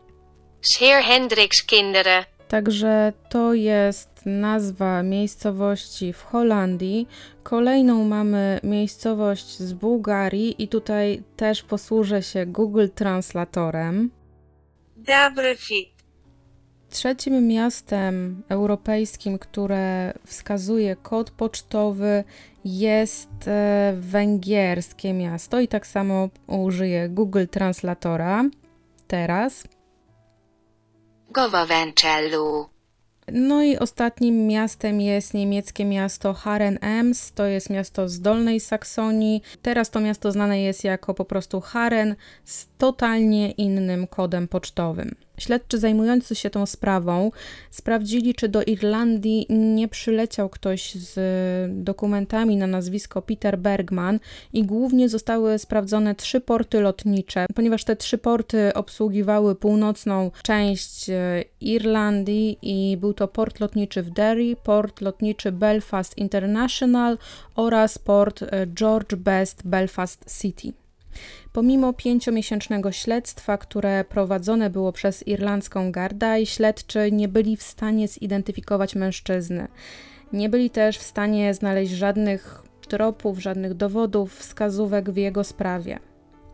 Heer 0.79 1.03
Hendricks 1.03 1.63
Kinderen. 1.63 2.34
Także 2.49 3.13
to 3.29 3.55
jest 3.55 4.09
nazwa 4.27 5.03
miejscowości 5.03 6.13
w 6.13 6.23
Holandii. 6.23 7.09
Kolejną 7.43 8.05
mamy 8.05 8.61
miejscowość 8.63 9.59
z 9.59 9.73
Bułgarii 9.73 10.63
i 10.63 10.69
tutaj 10.69 11.23
też 11.37 11.63
posłużę 11.63 12.23
się 12.23 12.47
Google 12.47 12.87
Translatorem. 12.95 14.11
Dobry 14.97 15.57
fit. 15.57 15.95
Trzecim 16.91 17.47
miastem 17.47 18.43
europejskim, 18.49 19.39
które 19.39 20.13
wskazuje 20.27 20.97
kod 20.97 21.31
pocztowy, 21.31 22.25
jest 22.65 23.49
e, 23.49 23.95
węgierskie 23.99 25.13
miasto 25.13 25.61
i 25.61 25.69
tak 25.69 25.87
samo 25.87 26.29
użyję 26.47 27.09
Google 27.09 27.47
Translatora. 27.51 28.45
Teraz. 29.07 29.65
No 33.33 33.63
i 33.63 33.79
ostatnim 33.79 34.47
miastem 34.47 35.01
jest 35.01 35.35
niemieckie 35.35 35.85
miasto 35.85 36.33
Haren-Ems, 36.33 37.33
to 37.35 37.45
jest 37.45 37.71
miasto 37.71 38.09
z 38.09 38.21
Dolnej 38.21 38.61
Saksonii. 38.61 39.43
Teraz 39.63 39.91
to 39.91 40.01
miasto 40.01 40.33
znane 40.33 40.61
jest 40.63 40.85
jako 40.85 41.15
po 41.15 41.25
prostu 41.25 41.61
Haren 41.61 42.17
z 42.45 42.67
totalnie 42.79 43.51
innym 43.51 44.07
kodem 44.07 44.49
pocztowym. 44.49 45.15
Śledczy 45.39 45.79
zajmujący 45.79 46.35
się 46.35 46.51
tą 46.51 46.67
sprawą 46.67 47.31
sprawdzili, 47.71 48.35
czy 48.35 48.49
do 48.49 48.63
Irlandii 48.63 49.47
nie 49.51 49.89
przyleciał 49.89 50.49
ktoś 50.49 50.95
z 50.95 51.15
dokumentami 51.85 52.57
na 52.57 52.67
nazwisko 52.67 53.23
Peter 53.23 53.59
Bergman 53.59 54.21
i 54.53 54.65
głównie 54.65 55.09
zostały 55.09 55.59
sprawdzone 55.59 56.15
trzy 56.15 56.41
porty 56.41 56.81
lotnicze, 56.81 57.47
ponieważ 57.55 57.85
te 57.85 57.97
trzy 57.97 58.19
porty 58.19 58.75
obsługiwały 58.75 59.55
północną 59.55 60.31
część 60.43 61.11
e, 61.11 61.45
Irlandii 61.61 62.59
i 62.63 62.97
był 62.97 63.15
to 63.15 63.29
port 63.29 63.61
lotniczy 63.61 64.03
w 64.03 64.11
Derry, 64.11 64.57
port 64.57 65.01
lotniczy 65.01 65.53
Belfast 65.53 66.19
International 66.19 67.19
oraz 67.57 67.99
port 67.99 68.43
e, 68.43 68.67
George 68.67 69.15
Best 69.15 69.63
Belfast 69.65 70.41
City. 70.41 70.84
Pomimo 71.53 71.93
pięciomiesięcznego 71.93 72.93
śledztwa, 72.93 73.59
które 73.59 74.05
prowadzone 74.05 74.71
było 74.71 74.93
przez 74.93 75.27
irlandzką 75.27 75.93
gardę, 75.93 76.47
śledczy 76.47 77.13
nie 77.13 77.29
byli 77.29 77.57
w 77.57 77.63
stanie 77.63 78.09
zidentyfikować 78.09 78.95
mężczyzny. 78.95 79.69
Nie 80.33 80.49
byli 80.49 80.71
też 80.71 80.99
w 80.99 81.03
stanie 81.03 81.55
znaleźć 81.55 81.93
żadnych 81.93 82.63
tropów, 82.89 83.39
żadnych 83.39 83.75
dowodów, 83.75 84.39
wskazówek 84.39 85.11
w 85.11 85.17
jego 85.17 85.45
sprawie. 85.45 85.99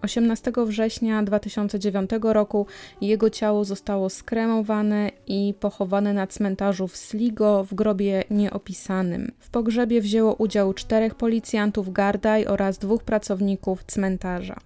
18 0.02 0.52
września 0.66 1.22
2009 1.22 2.10
roku 2.22 2.66
jego 3.00 3.30
ciało 3.30 3.64
zostało 3.64 4.10
skremowane 4.10 5.10
i 5.26 5.54
pochowane 5.60 6.12
na 6.12 6.26
cmentarzu 6.26 6.88
w 6.88 6.96
Sligo 6.96 7.64
w 7.64 7.74
grobie 7.74 8.24
nieopisanym. 8.30 9.32
W 9.38 9.50
pogrzebie 9.50 10.00
wzięło 10.00 10.34
udział 10.34 10.74
czterech 10.74 11.14
policjantów 11.14 11.92
Gardaj 11.92 12.46
oraz 12.46 12.78
dwóch 12.78 13.04
pracowników 13.04 13.84
cmentarza. 13.84 14.60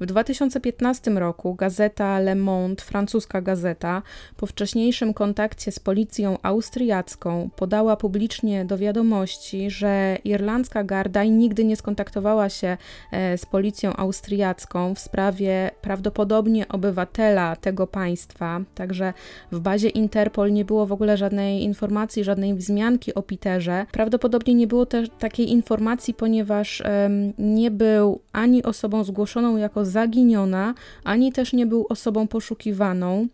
W 0.00 0.06
2015 0.06 1.10
roku 1.10 1.54
gazeta 1.54 2.20
Le 2.20 2.34
Monde, 2.34 2.82
francuska 2.82 3.40
gazeta, 3.40 4.02
po 4.36 4.46
wcześniejszym 4.46 5.14
kontakcie 5.14 5.72
z 5.72 5.78
policją 5.78 6.38
austriacką 6.42 7.50
podała 7.56 7.96
publicznie 7.96 8.64
do 8.64 8.78
wiadomości, 8.78 9.70
że 9.70 10.18
irlandzka 10.24 10.84
garda 10.84 11.24
nigdy 11.24 11.64
nie 11.64 11.76
skontaktowała 11.76 12.48
się 12.48 12.76
e, 13.12 13.38
z 13.38 13.46
policją 13.46 13.96
austriacką 13.96 14.94
w 14.94 14.98
sprawie 14.98 15.70
prawdopodobnie 15.82 16.68
obywatela 16.68 17.56
tego 17.56 17.86
państwa, 17.86 18.60
także 18.74 19.12
w 19.52 19.60
bazie 19.60 19.88
Interpol 19.88 20.52
nie 20.52 20.64
było 20.64 20.86
w 20.86 20.92
ogóle 20.92 21.16
żadnej 21.16 21.62
informacji, 21.62 22.24
żadnej 22.24 22.54
wzmianki 22.54 23.14
o 23.14 23.22
Peterze. 23.22 23.86
Prawdopodobnie 23.92 24.54
nie 24.54 24.66
było 24.66 24.86
też 24.86 25.08
takiej 25.18 25.50
informacji, 25.50 26.14
ponieważ 26.14 26.80
um, 26.80 27.32
nie 27.38 27.70
był 27.70 28.20
ani 28.32 28.62
osobą 28.62 29.04
zgłoszoną 29.04 29.56
jako 29.56 29.85
zaginiona, 29.86 30.74
ani 31.04 31.32
też 31.32 31.52
nie 31.52 31.66
był 31.66 31.86
osobą 31.88 32.28
poszukiwaną. 32.28 33.28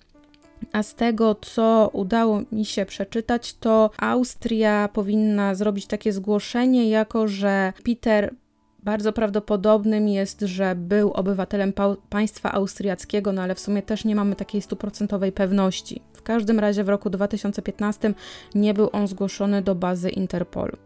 A 0.73 0.83
z 0.83 0.95
tego, 0.95 1.35
co 1.35 1.91
udało 1.93 2.43
mi 2.53 2.65
się 2.65 2.87
przeczytać, 2.87 3.55
to 3.55 3.91
Austria 3.99 4.88
powinna 4.93 5.55
zrobić 5.55 5.87
takie 5.87 6.12
zgłoszenie, 6.12 6.88
jako 6.88 7.29
że 7.29 7.73
Peter 7.85 8.35
bardzo 8.83 9.12
prawdopodobnym 9.12 10.09
jest, 10.09 10.41
że 10.41 10.75
był 10.75 11.12
obywatelem 11.12 11.73
państwa 12.11 12.53
austriackiego, 12.53 13.33
no 13.33 13.43
ale 13.43 13.55
w 13.55 13.61
sumie 13.61 13.83
też 13.83 14.05
nie 14.05 14.17
mamy 14.17 14.37
takiej 14.37 14.62
stuprocentowej 14.62 15.33
pewności. 15.33 16.03
W 16.12 16.23
każdym 16.23 16.59
razie 16.59 16.85
w 16.85 16.88
roku 16.88 17.11
2015 17.11 18.15
nie 18.55 18.75
był 18.75 18.88
on 18.93 19.09
zgłoszony 19.09 19.62
do 19.62 19.75
bazy 19.75 20.11
Interpolu. 20.11 20.77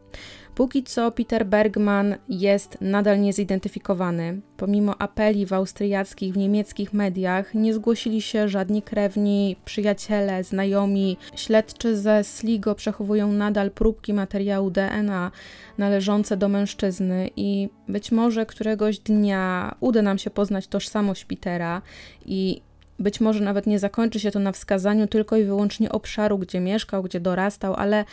Póki 0.57 0.83
co 0.83 1.13
Peter 1.13 1.47
Bergman 1.47 2.15
jest 2.29 2.79
nadal 2.81 3.21
niezidentyfikowany. 3.21 4.41
Pomimo 4.57 5.03
apeli 5.03 5.47
w 5.47 5.53
austriackich, 5.53 6.35
w 6.35 6.37
niemieckich 6.37 6.93
mediach 6.93 7.55
nie 7.55 7.75
zgłosili 7.75 8.23
się 8.23 8.49
żadni 8.49 8.83
krewni, 8.83 9.57
przyjaciele, 9.65 10.45
znajomi. 10.45 11.17
Śledczy 11.35 11.97
ze 11.97 12.25
Sligo 12.25 12.75
przechowują 12.75 13.33
nadal 13.33 13.71
próbki 13.71 14.13
materiału 14.13 14.71
DNA 14.71 15.31
należące 15.79 16.37
do 16.37 16.49
mężczyzny 16.49 17.31
i 17.37 17.69
być 17.89 18.13
może 18.13 18.47
któregoś 18.47 18.99
dnia 18.99 19.75
uda 19.81 20.03
nam 20.03 20.19
się 20.19 20.31
poznać 20.31 20.67
tożsamość 20.67 21.25
Petera 21.25 21.83
i 22.27 22.63
być 22.99 23.21
może 23.21 23.41
nawet 23.41 23.67
nie 23.67 23.79
zakończy 23.79 24.21
się 24.21 24.31
to 24.31 24.39
na 24.39 24.53
wskazaniu 24.53 25.07
tylko 25.07 25.37
i 25.37 25.45
wyłącznie 25.45 25.93
obszaru, 25.93 26.39
gdzie 26.39 26.61
mieszkał, 26.61 27.03
gdzie 27.03 27.21
dorastał, 27.21 27.75
ale 27.75 28.05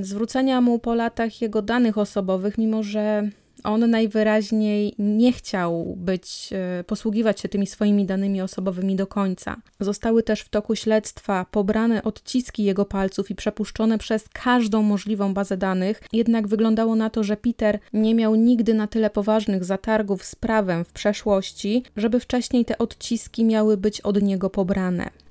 zwrócenia 0.00 0.60
mu 0.60 0.78
po 0.78 0.94
latach 0.94 1.42
jego 1.42 1.62
danych 1.62 1.98
osobowych, 1.98 2.58
mimo 2.58 2.82
że 2.82 3.28
on 3.64 3.90
najwyraźniej 3.90 4.94
nie 4.98 5.32
chciał 5.32 5.94
być, 5.96 6.50
e, 6.52 6.84
posługiwać 6.84 7.40
się 7.40 7.48
tymi 7.48 7.66
swoimi 7.66 8.06
danymi 8.06 8.42
osobowymi 8.42 8.96
do 8.96 9.06
końca. 9.06 9.56
Zostały 9.80 10.22
też 10.22 10.40
w 10.40 10.48
toku 10.48 10.76
śledztwa 10.76 11.46
pobrane 11.50 12.02
odciski 12.02 12.64
jego 12.64 12.84
palców 12.84 13.30
i 13.30 13.34
przepuszczone 13.34 13.98
przez 13.98 14.28
każdą 14.28 14.82
możliwą 14.82 15.34
bazę 15.34 15.56
danych, 15.56 16.02
jednak 16.12 16.48
wyglądało 16.48 16.96
na 16.96 17.10
to, 17.10 17.24
że 17.24 17.36
Peter 17.36 17.78
nie 17.92 18.14
miał 18.14 18.34
nigdy 18.34 18.74
na 18.74 18.86
tyle 18.86 19.10
poważnych 19.10 19.64
zatargów 19.64 20.24
z 20.24 20.34
prawem 20.34 20.84
w 20.84 20.92
przeszłości, 20.92 21.82
żeby 21.96 22.20
wcześniej 22.20 22.64
te 22.64 22.78
odciski 22.78 23.44
miały 23.44 23.76
być 23.76 24.00
od 24.00 24.22
niego 24.22 24.50
pobrane. 24.50 25.23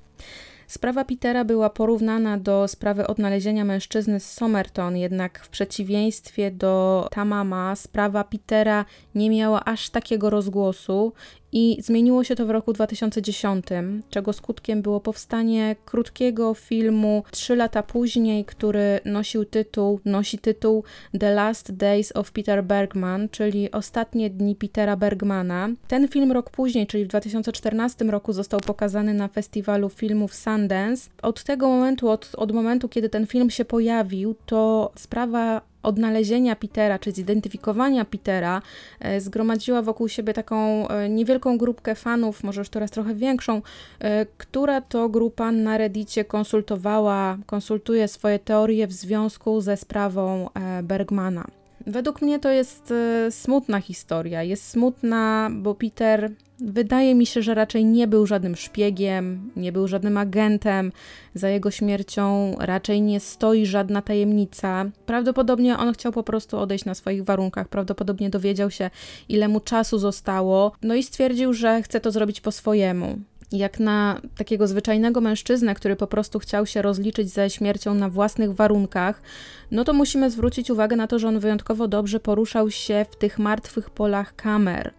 Sprawa 0.74 1.04
Petera 1.04 1.44
była 1.44 1.70
porównana 1.70 2.38
do 2.38 2.68
sprawy 2.68 3.06
odnalezienia 3.06 3.64
mężczyzny 3.64 4.20
z 4.20 4.32
Somerton, 4.32 4.96
jednak 4.96 5.44
w 5.44 5.48
przeciwieństwie 5.48 6.50
do 6.50 7.06
Tamama, 7.10 7.76
sprawa 7.76 8.24
Petera 8.24 8.84
nie 9.14 9.30
miała 9.30 9.64
aż 9.64 9.90
takiego 9.90 10.30
rozgłosu 10.30 11.12
i 11.54 11.76
zmieniło 11.82 12.24
się 12.24 12.34
to 12.34 12.46
w 12.46 12.50
roku 12.50 12.72
2010, 12.72 13.66
czego 14.10 14.32
skutkiem 14.32 14.82
było 14.82 15.00
powstanie 15.00 15.76
krótkiego 15.84 16.54
filmu 16.54 17.24
trzy 17.30 17.56
lata 17.56 17.82
później, 17.82 18.44
który 18.44 19.00
nosił 19.04 19.44
tytuł, 19.44 20.00
nosi 20.04 20.38
tytuł 20.38 20.84
The 21.20 21.34
Last 21.34 21.76
Days 21.76 22.16
of 22.16 22.32
Peter 22.32 22.64
Bergman, 22.64 23.28
czyli 23.28 23.70
Ostatnie 23.72 24.30
dni 24.30 24.56
Petera 24.56 24.96
Bergmana. 24.96 25.68
Ten 25.88 26.08
film 26.08 26.32
rok 26.32 26.50
później, 26.50 26.86
czyli 26.86 27.04
w 27.04 27.08
2014 27.08 28.04
roku 28.04 28.32
został 28.32 28.60
pokazany 28.60 29.14
na 29.14 29.28
festiwalu 29.28 29.88
filmów 29.88 30.34
Sundance. 30.34 31.10
Od 31.22 31.44
tego 31.44 31.68
momentu, 31.68 32.08
od, 32.08 32.30
od 32.36 32.52
momentu, 32.52 32.88
kiedy 32.88 33.08
ten 33.08 33.26
film 33.26 33.50
się 33.50 33.64
pojawił, 33.64 34.34
to 34.46 34.92
sprawa 34.96 35.73
odnalezienia 35.84 36.56
Petera, 36.56 36.98
czy 36.98 37.12
zidentyfikowania 37.12 38.04
Petera, 38.04 38.62
e, 39.00 39.20
zgromadziła 39.20 39.82
wokół 39.82 40.08
siebie 40.08 40.32
taką 40.32 40.88
e, 40.88 41.08
niewielką 41.08 41.58
grupkę 41.58 41.94
fanów, 41.94 42.44
może 42.44 42.60
już 42.60 42.68
teraz 42.68 42.90
trochę 42.90 43.14
większą, 43.14 43.62
e, 44.00 44.26
która 44.38 44.80
to 44.80 45.08
grupa 45.08 45.52
na 45.52 45.78
Reddicie 45.78 46.24
konsultowała, 46.24 47.38
konsultuje 47.46 48.08
swoje 48.08 48.38
teorie 48.38 48.86
w 48.86 48.92
związku 48.92 49.60
ze 49.60 49.76
sprawą 49.76 50.48
Bergmana. 50.82 51.63
Według 51.86 52.22
mnie 52.22 52.38
to 52.38 52.50
jest 52.50 52.94
smutna 53.30 53.80
historia. 53.80 54.42
Jest 54.42 54.68
smutna, 54.68 55.50
bo 55.52 55.74
Peter 55.74 56.30
Wydaje 56.60 57.14
mi 57.14 57.26
się, 57.26 57.42
że 57.42 57.54
raczej 57.54 57.84
nie 57.84 58.06
był 58.06 58.26
żadnym 58.26 58.56
szpiegiem, 58.56 59.50
nie 59.56 59.72
był 59.72 59.88
żadnym 59.88 60.16
agentem. 60.16 60.92
Za 61.34 61.48
jego 61.48 61.70
śmiercią 61.70 62.56
raczej 62.58 63.02
nie 63.02 63.20
stoi 63.20 63.66
żadna 63.66 64.02
tajemnica. 64.02 64.84
Prawdopodobnie 65.06 65.78
on 65.78 65.92
chciał 65.92 66.12
po 66.12 66.22
prostu 66.22 66.58
odejść 66.58 66.84
na 66.84 66.94
swoich 66.94 67.24
warunkach. 67.24 67.68
Prawdopodobnie 67.68 68.30
dowiedział 68.30 68.70
się, 68.70 68.90
ile 69.28 69.48
mu 69.48 69.60
czasu 69.60 69.98
zostało, 69.98 70.72
no 70.82 70.94
i 70.94 71.02
stwierdził, 71.02 71.52
że 71.52 71.82
chce 71.82 72.00
to 72.00 72.10
zrobić 72.10 72.40
po 72.40 72.52
swojemu 72.52 73.18
jak 73.54 73.80
na 73.80 74.20
takiego 74.36 74.66
zwyczajnego 74.66 75.20
mężczyznę, 75.20 75.74
który 75.74 75.96
po 75.96 76.06
prostu 76.06 76.38
chciał 76.38 76.66
się 76.66 76.82
rozliczyć 76.82 77.28
ze 77.28 77.50
śmiercią 77.50 77.94
na 77.94 78.08
własnych 78.08 78.54
warunkach, 78.54 79.22
no 79.70 79.84
to 79.84 79.92
musimy 79.92 80.30
zwrócić 80.30 80.70
uwagę 80.70 80.96
na 80.96 81.06
to, 81.06 81.18
że 81.18 81.28
on 81.28 81.38
wyjątkowo 81.38 81.88
dobrze 81.88 82.20
poruszał 82.20 82.70
się 82.70 83.06
w 83.10 83.16
tych 83.16 83.38
martwych 83.38 83.90
polach 83.90 84.36
kamer. 84.36 84.92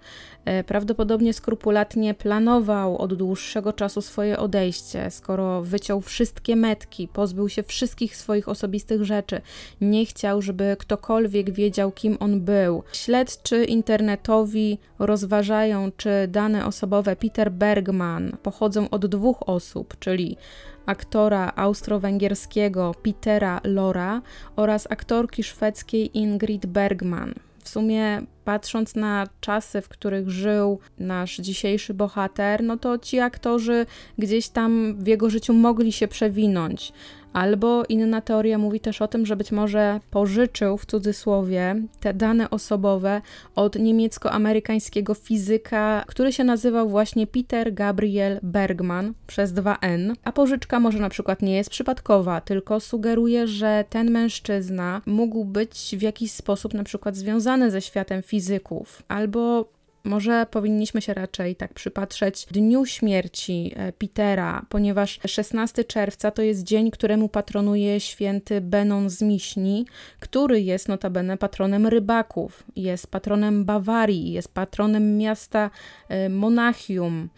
E, 0.46 0.64
prawdopodobnie 0.64 1.34
skrupulatnie 1.34 2.14
planował 2.14 2.98
od 2.98 3.14
dłuższego 3.14 3.74
czasu 3.74 4.02
swoje 4.02 4.40
odejście, 4.40 5.12
skoro 5.12 5.62
wyciął 5.62 6.02
wszystkie 6.02 6.56
metki, 6.56 7.08
pozbył 7.08 7.50
się 7.50 7.64
wszystkich 7.64 8.16
swoich 8.16 8.50
osobistych 8.50 9.04
rzeczy, 9.04 9.42
nie 9.82 10.06
chciał, 10.06 10.42
żeby 10.42 10.76
ktokolwiek 10.80 11.52
wiedział, 11.52 11.92
kim 11.92 12.18
on 12.20 12.42
był. 12.42 12.84
Śledczy 12.94 13.64
internetowi 13.64 14.78
rozważają, 15.00 15.92
czy 15.98 16.10
dane 16.28 16.66
osobowe 16.66 17.16
Peter 17.16 17.52
Bergman 17.52 18.38
pochodzą 18.44 18.90
od 18.90 19.06
dwóch 19.06 19.50
osób, 19.50 20.00
czyli 20.00 20.38
aktora 20.86 21.54
austro-węgierskiego 21.56 22.96
Petera 23.04 23.62
Lora 23.64 24.22
oraz 24.56 24.88
aktorki 24.92 25.44
szwedzkiej 25.44 26.18
Ingrid 26.18 26.66
Bergman. 26.66 27.34
W 27.60 27.70
sumie 27.70 28.22
patrząc 28.46 28.96
na 28.96 29.28
czasy, 29.42 29.82
w 29.82 29.90
których 29.90 30.30
żył 30.30 30.80
nasz 31.00 31.38
dzisiejszy 31.38 31.94
bohater, 31.94 32.64
no 32.64 32.78
to 32.78 32.98
ci 32.98 33.20
aktorzy 33.20 33.86
gdzieś 34.18 34.50
tam 34.50 34.96
w 35.00 35.08
jego 35.08 35.30
życiu 35.30 35.54
mogli 35.54 35.92
się 35.92 36.08
przewinąć. 36.08 36.94
Albo 37.36 37.84
inna 37.90 38.22
teoria 38.22 38.58
mówi 38.58 38.80
też 38.80 39.02
o 39.02 39.08
tym, 39.08 39.26
że 39.26 39.36
być 39.36 39.52
może 39.52 40.00
pożyczył 40.12 40.78
w 40.78 40.86
cudzysłowie 40.86 41.76
te 42.00 42.14
dane 42.14 42.50
osobowe 42.50 43.22
od 43.56 43.76
niemiecko-amerykańskiego 43.76 45.14
fizyka, 45.14 46.04
który 46.08 46.34
się 46.34 46.44
nazywał 46.44 46.90
właśnie 46.90 47.28
Peter 47.28 47.74
Gabriel 47.74 48.40
Bergman 48.44 49.14
przez 49.28 49.54
2N. 49.54 50.14
A 50.24 50.32
pożyczka 50.32 50.80
może 50.80 51.00
na 51.00 51.10
przykład 51.10 51.42
nie 51.42 51.56
jest 51.56 51.70
przypadkowa, 51.70 52.42
tylko 52.42 52.80
sugeruje, 52.80 53.48
że 53.48 53.86
ten 53.90 54.12
mężczyzna 54.12 55.02
mógł 55.06 55.46
być 55.46 55.96
w 55.98 56.02
jakiś 56.02 56.32
sposób 56.32 56.74
na 56.74 56.84
przykład 56.84 57.16
związany 57.16 57.72
ze 57.72 57.82
światem 57.82 58.24
fizyków, 58.36 59.04
albo 59.08 59.70
może 60.04 60.46
powinniśmy 60.52 61.02
się 61.02 61.14
raczej 61.14 61.56
tak 61.56 61.74
przypatrzeć 61.74 62.46
dniu 62.46 62.86
śmierci 62.86 63.74
e, 63.76 63.94
Petera, 63.94 64.66
ponieważ 64.70 65.20
16 65.28 65.84
czerwca 65.84 66.32
to 66.32 66.42
jest 66.42 66.64
dzień, 66.64 66.92
któremu 66.92 67.30
patronuje 67.30 68.00
święty 68.00 68.62
Benon 68.62 69.10
z 69.10 69.22
Miśni, 69.22 69.86
który 70.20 70.62
jest 70.62 70.88
notabene 70.88 71.38
patronem 71.38 71.88
rybaków, 71.88 72.64
jest 72.76 73.08
patronem 73.08 73.66
Bawarii, 73.66 74.32
jest 74.32 74.54
patronem 74.54 75.18
miasta 75.18 75.70
e, 76.10 76.30
Monachium. 76.30 77.30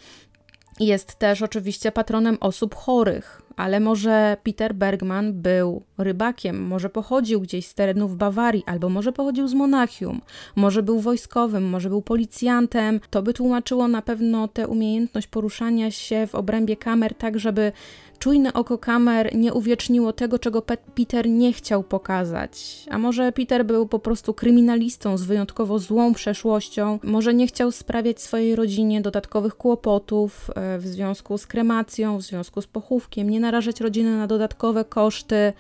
Jest 0.80 1.16
też 1.16 1.42
oczywiście 1.42 1.92
patronem 1.92 2.38
osób 2.40 2.76
chorych, 2.76 3.42
ale 3.58 3.80
może 3.80 4.38
Peter 4.44 4.76
Bergman 4.76 5.34
był 5.34 5.84
rybakiem, 5.98 6.62
może 6.62 6.90
pochodził 6.90 7.42
gdzieś 7.42 7.68
z 7.68 7.74
terenów 7.74 8.18
Bawarii, 8.18 8.64
albo 8.66 8.90
może 8.90 9.12
pochodził 9.12 9.48
z 9.48 9.54
Monachium, 9.54 10.22
może 10.56 10.84
był 10.84 11.00
wojskowym, 11.00 11.64
może 11.64 11.90
był 11.90 12.02
policjantem. 12.02 13.00
To 13.10 13.22
by 13.22 13.34
tłumaczyło 13.34 13.88
na 13.88 14.02
pewno 14.02 14.48
tę 14.48 14.68
umiejętność 14.68 15.28
poruszania 15.28 15.92
się 15.92 16.28
w 16.28 16.36
obrębie 16.36 16.76
kamer, 16.76 17.16
tak 17.16 17.40
żeby 17.40 17.72
czujne 18.20 18.54
oko 18.54 18.78
kamer 18.78 19.36
nie 19.36 19.54
uwieczniło 19.54 20.14
tego, 20.14 20.40
czego 20.40 20.62
Peter 20.96 21.30
nie 21.30 21.54
chciał 21.54 21.84
pokazać. 21.84 22.86
A 22.92 22.98
może 22.98 23.32
Peter 23.32 23.66
był 23.66 23.88
po 23.88 24.00
prostu 24.00 24.34
kryminalistą 24.34 25.18
z 25.18 25.24
wyjątkowo 25.24 25.80
złą 25.80 26.14
przeszłością, 26.14 27.00
może 27.04 27.34
nie 27.34 27.48
chciał 27.48 27.72
sprawiać 27.72 28.22
swojej 28.22 28.56
rodzinie 28.56 29.02
dodatkowych 29.02 29.56
kłopotów 29.56 30.50
e, 30.56 30.78
w 30.78 30.88
związku 30.88 31.38
z 31.38 31.48
kremacją, 31.48 32.18
w 32.18 32.22
związku 32.22 32.62
z 32.62 32.68
pochówkiem, 32.68 33.30
nie 33.30 33.40
narażać 33.40 33.82
rodziny 33.82 34.18
na 34.18 34.28
dodatkowe 34.28 34.86
koszty. 34.86 35.54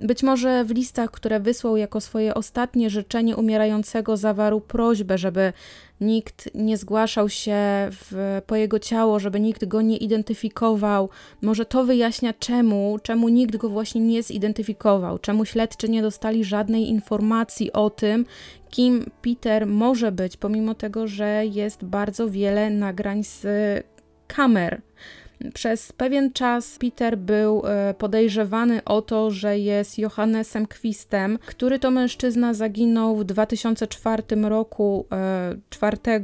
Być 0.00 0.22
może 0.22 0.64
w 0.64 0.70
listach, 0.70 1.10
które 1.10 1.40
wysłał 1.40 1.76
jako 1.76 2.00
swoje 2.00 2.34
ostatnie 2.34 2.90
życzenie 2.90 3.36
umierającego, 3.36 4.16
zawarł 4.16 4.60
prośbę, 4.60 5.18
żeby 5.18 5.52
nikt 6.00 6.50
nie 6.54 6.76
zgłaszał 6.76 7.28
się 7.28 7.56
w, 7.90 8.40
po 8.46 8.56
jego 8.56 8.78
ciało, 8.78 9.18
żeby 9.18 9.40
nikt 9.40 9.64
go 9.64 9.82
nie 9.82 9.96
identyfikował. 9.96 11.08
Może 11.42 11.66
to 11.66 11.84
wyjaśnia 11.84 12.32
czemu, 12.32 12.98
czemu 13.02 13.28
nikt 13.28 13.56
go 13.56 13.68
właśnie 13.68 14.00
nie 14.00 14.22
zidentyfikował, 14.22 15.18
czemu 15.18 15.44
śledczy 15.44 15.88
nie 15.88 16.02
dostali 16.02 16.44
żadnej 16.44 16.88
informacji 16.88 17.72
o 17.72 17.90
tym, 17.90 18.26
kim 18.70 19.10
Peter 19.22 19.66
może 19.66 20.12
być, 20.12 20.36
pomimo 20.36 20.74
tego, 20.74 21.06
że 21.06 21.46
jest 21.46 21.84
bardzo 21.84 22.30
wiele 22.30 22.70
nagrań 22.70 23.24
z 23.24 23.46
kamer. 24.26 24.80
Przez 25.54 25.92
pewien 25.92 26.32
czas 26.32 26.78
Peter 26.78 27.18
był 27.18 27.62
e, 27.66 27.94
podejrzewany 27.94 28.84
o 28.84 29.02
to, 29.02 29.30
że 29.30 29.58
jest 29.58 29.98
Johannesem 29.98 30.66
Kwistem, 30.66 31.38
który 31.46 31.78
to 31.78 31.90
mężczyzna 31.90 32.54
zaginął 32.54 33.16
w 33.16 33.24
2004 33.24 34.22
roku 34.42 35.06
4 35.70 35.96
e, 36.06 36.20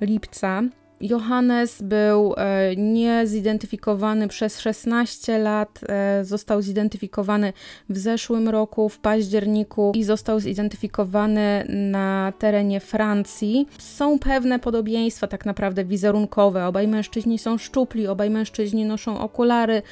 lipca 0.00 0.62
Johannes 1.02 1.82
był 1.82 2.34
e, 2.36 2.76
niezidentyfikowany 2.76 4.28
przez 4.28 4.60
16 4.60 5.38
lat, 5.38 5.80
e, 5.88 6.24
został 6.24 6.62
zidentyfikowany 6.62 7.52
w 7.88 7.98
zeszłym 7.98 8.48
roku, 8.48 8.88
w 8.88 8.98
październiku 8.98 9.92
i 9.94 10.04
został 10.04 10.40
zidentyfikowany 10.40 11.64
na 11.68 12.32
terenie 12.38 12.80
Francji. 12.80 13.66
Są 13.78 14.18
pewne 14.18 14.58
podobieństwa 14.58 15.26
tak 15.26 15.46
naprawdę 15.46 15.84
wizerunkowe. 15.84 16.66
Obaj 16.66 16.88
mężczyźni 16.88 17.38
są 17.38 17.58
szczupli, 17.58 18.06
obaj 18.06 18.30
mężczyźni 18.30 18.84
noszą 18.84 19.18
okulary. 19.18 19.82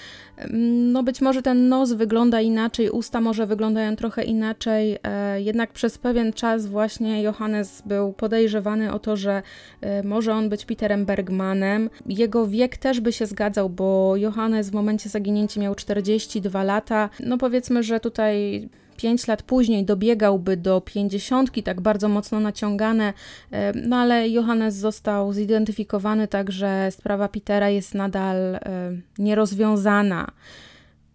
No 0.50 1.02
być 1.02 1.20
może 1.20 1.42
ten 1.42 1.68
nos 1.68 1.92
wygląda 1.92 2.40
inaczej, 2.40 2.90
usta 2.90 3.20
może 3.20 3.46
wyglądają 3.46 3.96
trochę 3.96 4.24
inaczej, 4.24 4.98
e, 5.02 5.42
jednak 5.42 5.72
przez 5.72 5.98
pewien 5.98 6.32
czas 6.32 6.66
właśnie 6.66 7.22
Johannes 7.22 7.82
był 7.86 8.12
podejrzewany 8.12 8.92
o 8.92 8.98
to, 8.98 9.16
że 9.16 9.42
może 10.04 10.34
on 10.34 10.48
być 10.48 10.64
Peterem 10.64 11.04
Bergmanem. 11.06 11.90
Jego 12.06 12.46
wiek 12.46 12.76
też 12.76 13.00
by 13.00 13.12
się 13.12 13.26
zgadzał, 13.26 13.70
bo 13.70 14.16
Johannes 14.16 14.70
w 14.70 14.74
momencie 14.74 15.08
zaginięcia 15.08 15.60
miał 15.60 15.74
42 15.74 16.64
lata. 16.64 17.10
No 17.20 17.38
powiedzmy, 17.38 17.82
że 17.82 18.00
tutaj 18.00 18.68
5 19.00 19.26
lat 19.26 19.42
później 19.42 19.84
dobiegałby 19.84 20.56
do 20.56 20.80
50, 20.80 21.64
tak 21.64 21.80
bardzo 21.80 22.08
mocno 22.08 22.40
naciągane, 22.40 23.12
no 23.74 23.96
ale 23.96 24.28
Johannes 24.28 24.74
został 24.74 25.32
zidentyfikowany, 25.32 26.28
także 26.28 26.88
sprawa 26.90 27.28
Petera 27.28 27.68
jest 27.68 27.94
nadal 27.94 28.36
nierozwiązana. 29.18 30.30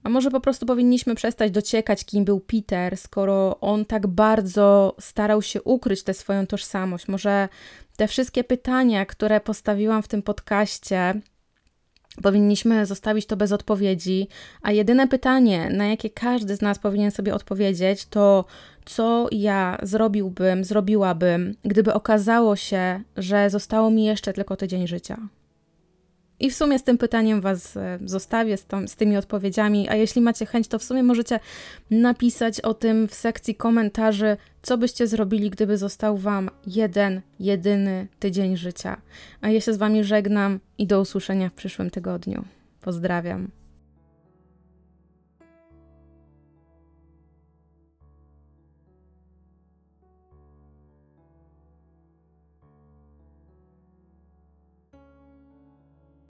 A 0.04 0.10
może 0.10 0.32
po 0.32 0.39
prostu 0.39 0.65
powinniśmy 0.65 1.15
przestać 1.15 1.52
dociekać, 1.52 2.06
kim 2.06 2.26
był 2.26 2.39
Peter, 2.39 2.98
skoro 2.98 3.60
on 3.60 3.86
tak 3.86 4.08
bardzo 4.08 4.95
starał 5.00 5.41
się 5.41 5.62
ukryć 5.62 6.04
tę 6.04 6.13
swoją 6.13 6.48
tożsamość. 6.48 7.08
Może 7.08 7.50
te 7.98 8.08
wszystkie 8.08 8.43
pytania, 8.43 9.06
które 9.06 9.39
postawiłam 9.39 10.04
w 10.04 10.08
tym 10.08 10.21
podcaście, 10.21 11.21
powinniśmy 12.23 12.86
zostawić 12.86 13.25
to 13.25 13.38
bez 13.38 13.51
odpowiedzi, 13.51 14.28
a 14.62 14.71
jedyne 14.71 15.08
pytanie, 15.08 15.69
na 15.69 15.88
jakie 15.88 16.10
każdy 16.10 16.56
z 16.56 16.62
nas 16.62 16.80
powinien 16.80 17.12
sobie 17.12 17.34
odpowiedzieć, 17.34 18.06
to 18.06 18.45
co 18.86 19.28
ja 19.32 19.78
zrobiłbym, 19.84 20.63
zrobiłabym, 20.63 21.56
gdyby 21.63 21.93
okazało 21.93 22.56
się, 22.56 23.01
że 23.17 23.49
zostało 23.49 23.91
mi 23.91 24.06
jeszcze 24.06 24.34
tylko 24.34 24.56
tydzień 24.56 24.88
życia. 24.88 25.17
I 26.39 26.50
w 26.50 26.56
sumie 26.56 26.80
z 26.80 26.84
tym 26.84 26.98
pytaniem 26.98 27.41
Was 27.41 27.78
e, 27.78 28.00
zostawię, 28.06 28.58
z, 28.58 28.65
tą, 28.65 28.88
z, 28.88 28.95
tymi 28.95 29.17
odpowiedziami. 29.17 29.89
A 29.89 29.95
jeśli 29.95 30.21
macie 30.21 30.45
chęć, 30.45 30.67
to 30.67 30.80
w 30.80 30.84
sumie 30.84 31.04
możecie 31.04 31.39
napisać 31.91 32.62
o 32.62 32.74
tym 32.74 33.08
w 33.08 33.13
sekcji 33.13 33.56
komentarzy, 33.56 34.38
co 34.62 34.78
byście 34.78 35.08
zrobili, 35.08 35.50
gdyby 35.50 35.78
został 35.78 36.17
Wam 36.17 36.50
jeden, 36.67 37.21
jedyny 37.39 38.08
tydzień 38.19 38.58
życia. 38.58 39.02
A 39.41 39.50
ja 39.50 39.62
się 39.62 39.74
z 39.74 39.78
Wami 39.78 40.04
żegnam 40.04 40.60
i 40.78 40.88
do 40.88 41.02
usłyszenia 41.02 41.50
w 41.50 41.54
przyszłym 41.54 41.89
tygodniu. 41.89 42.45
Pozdrawiam. 42.82 43.64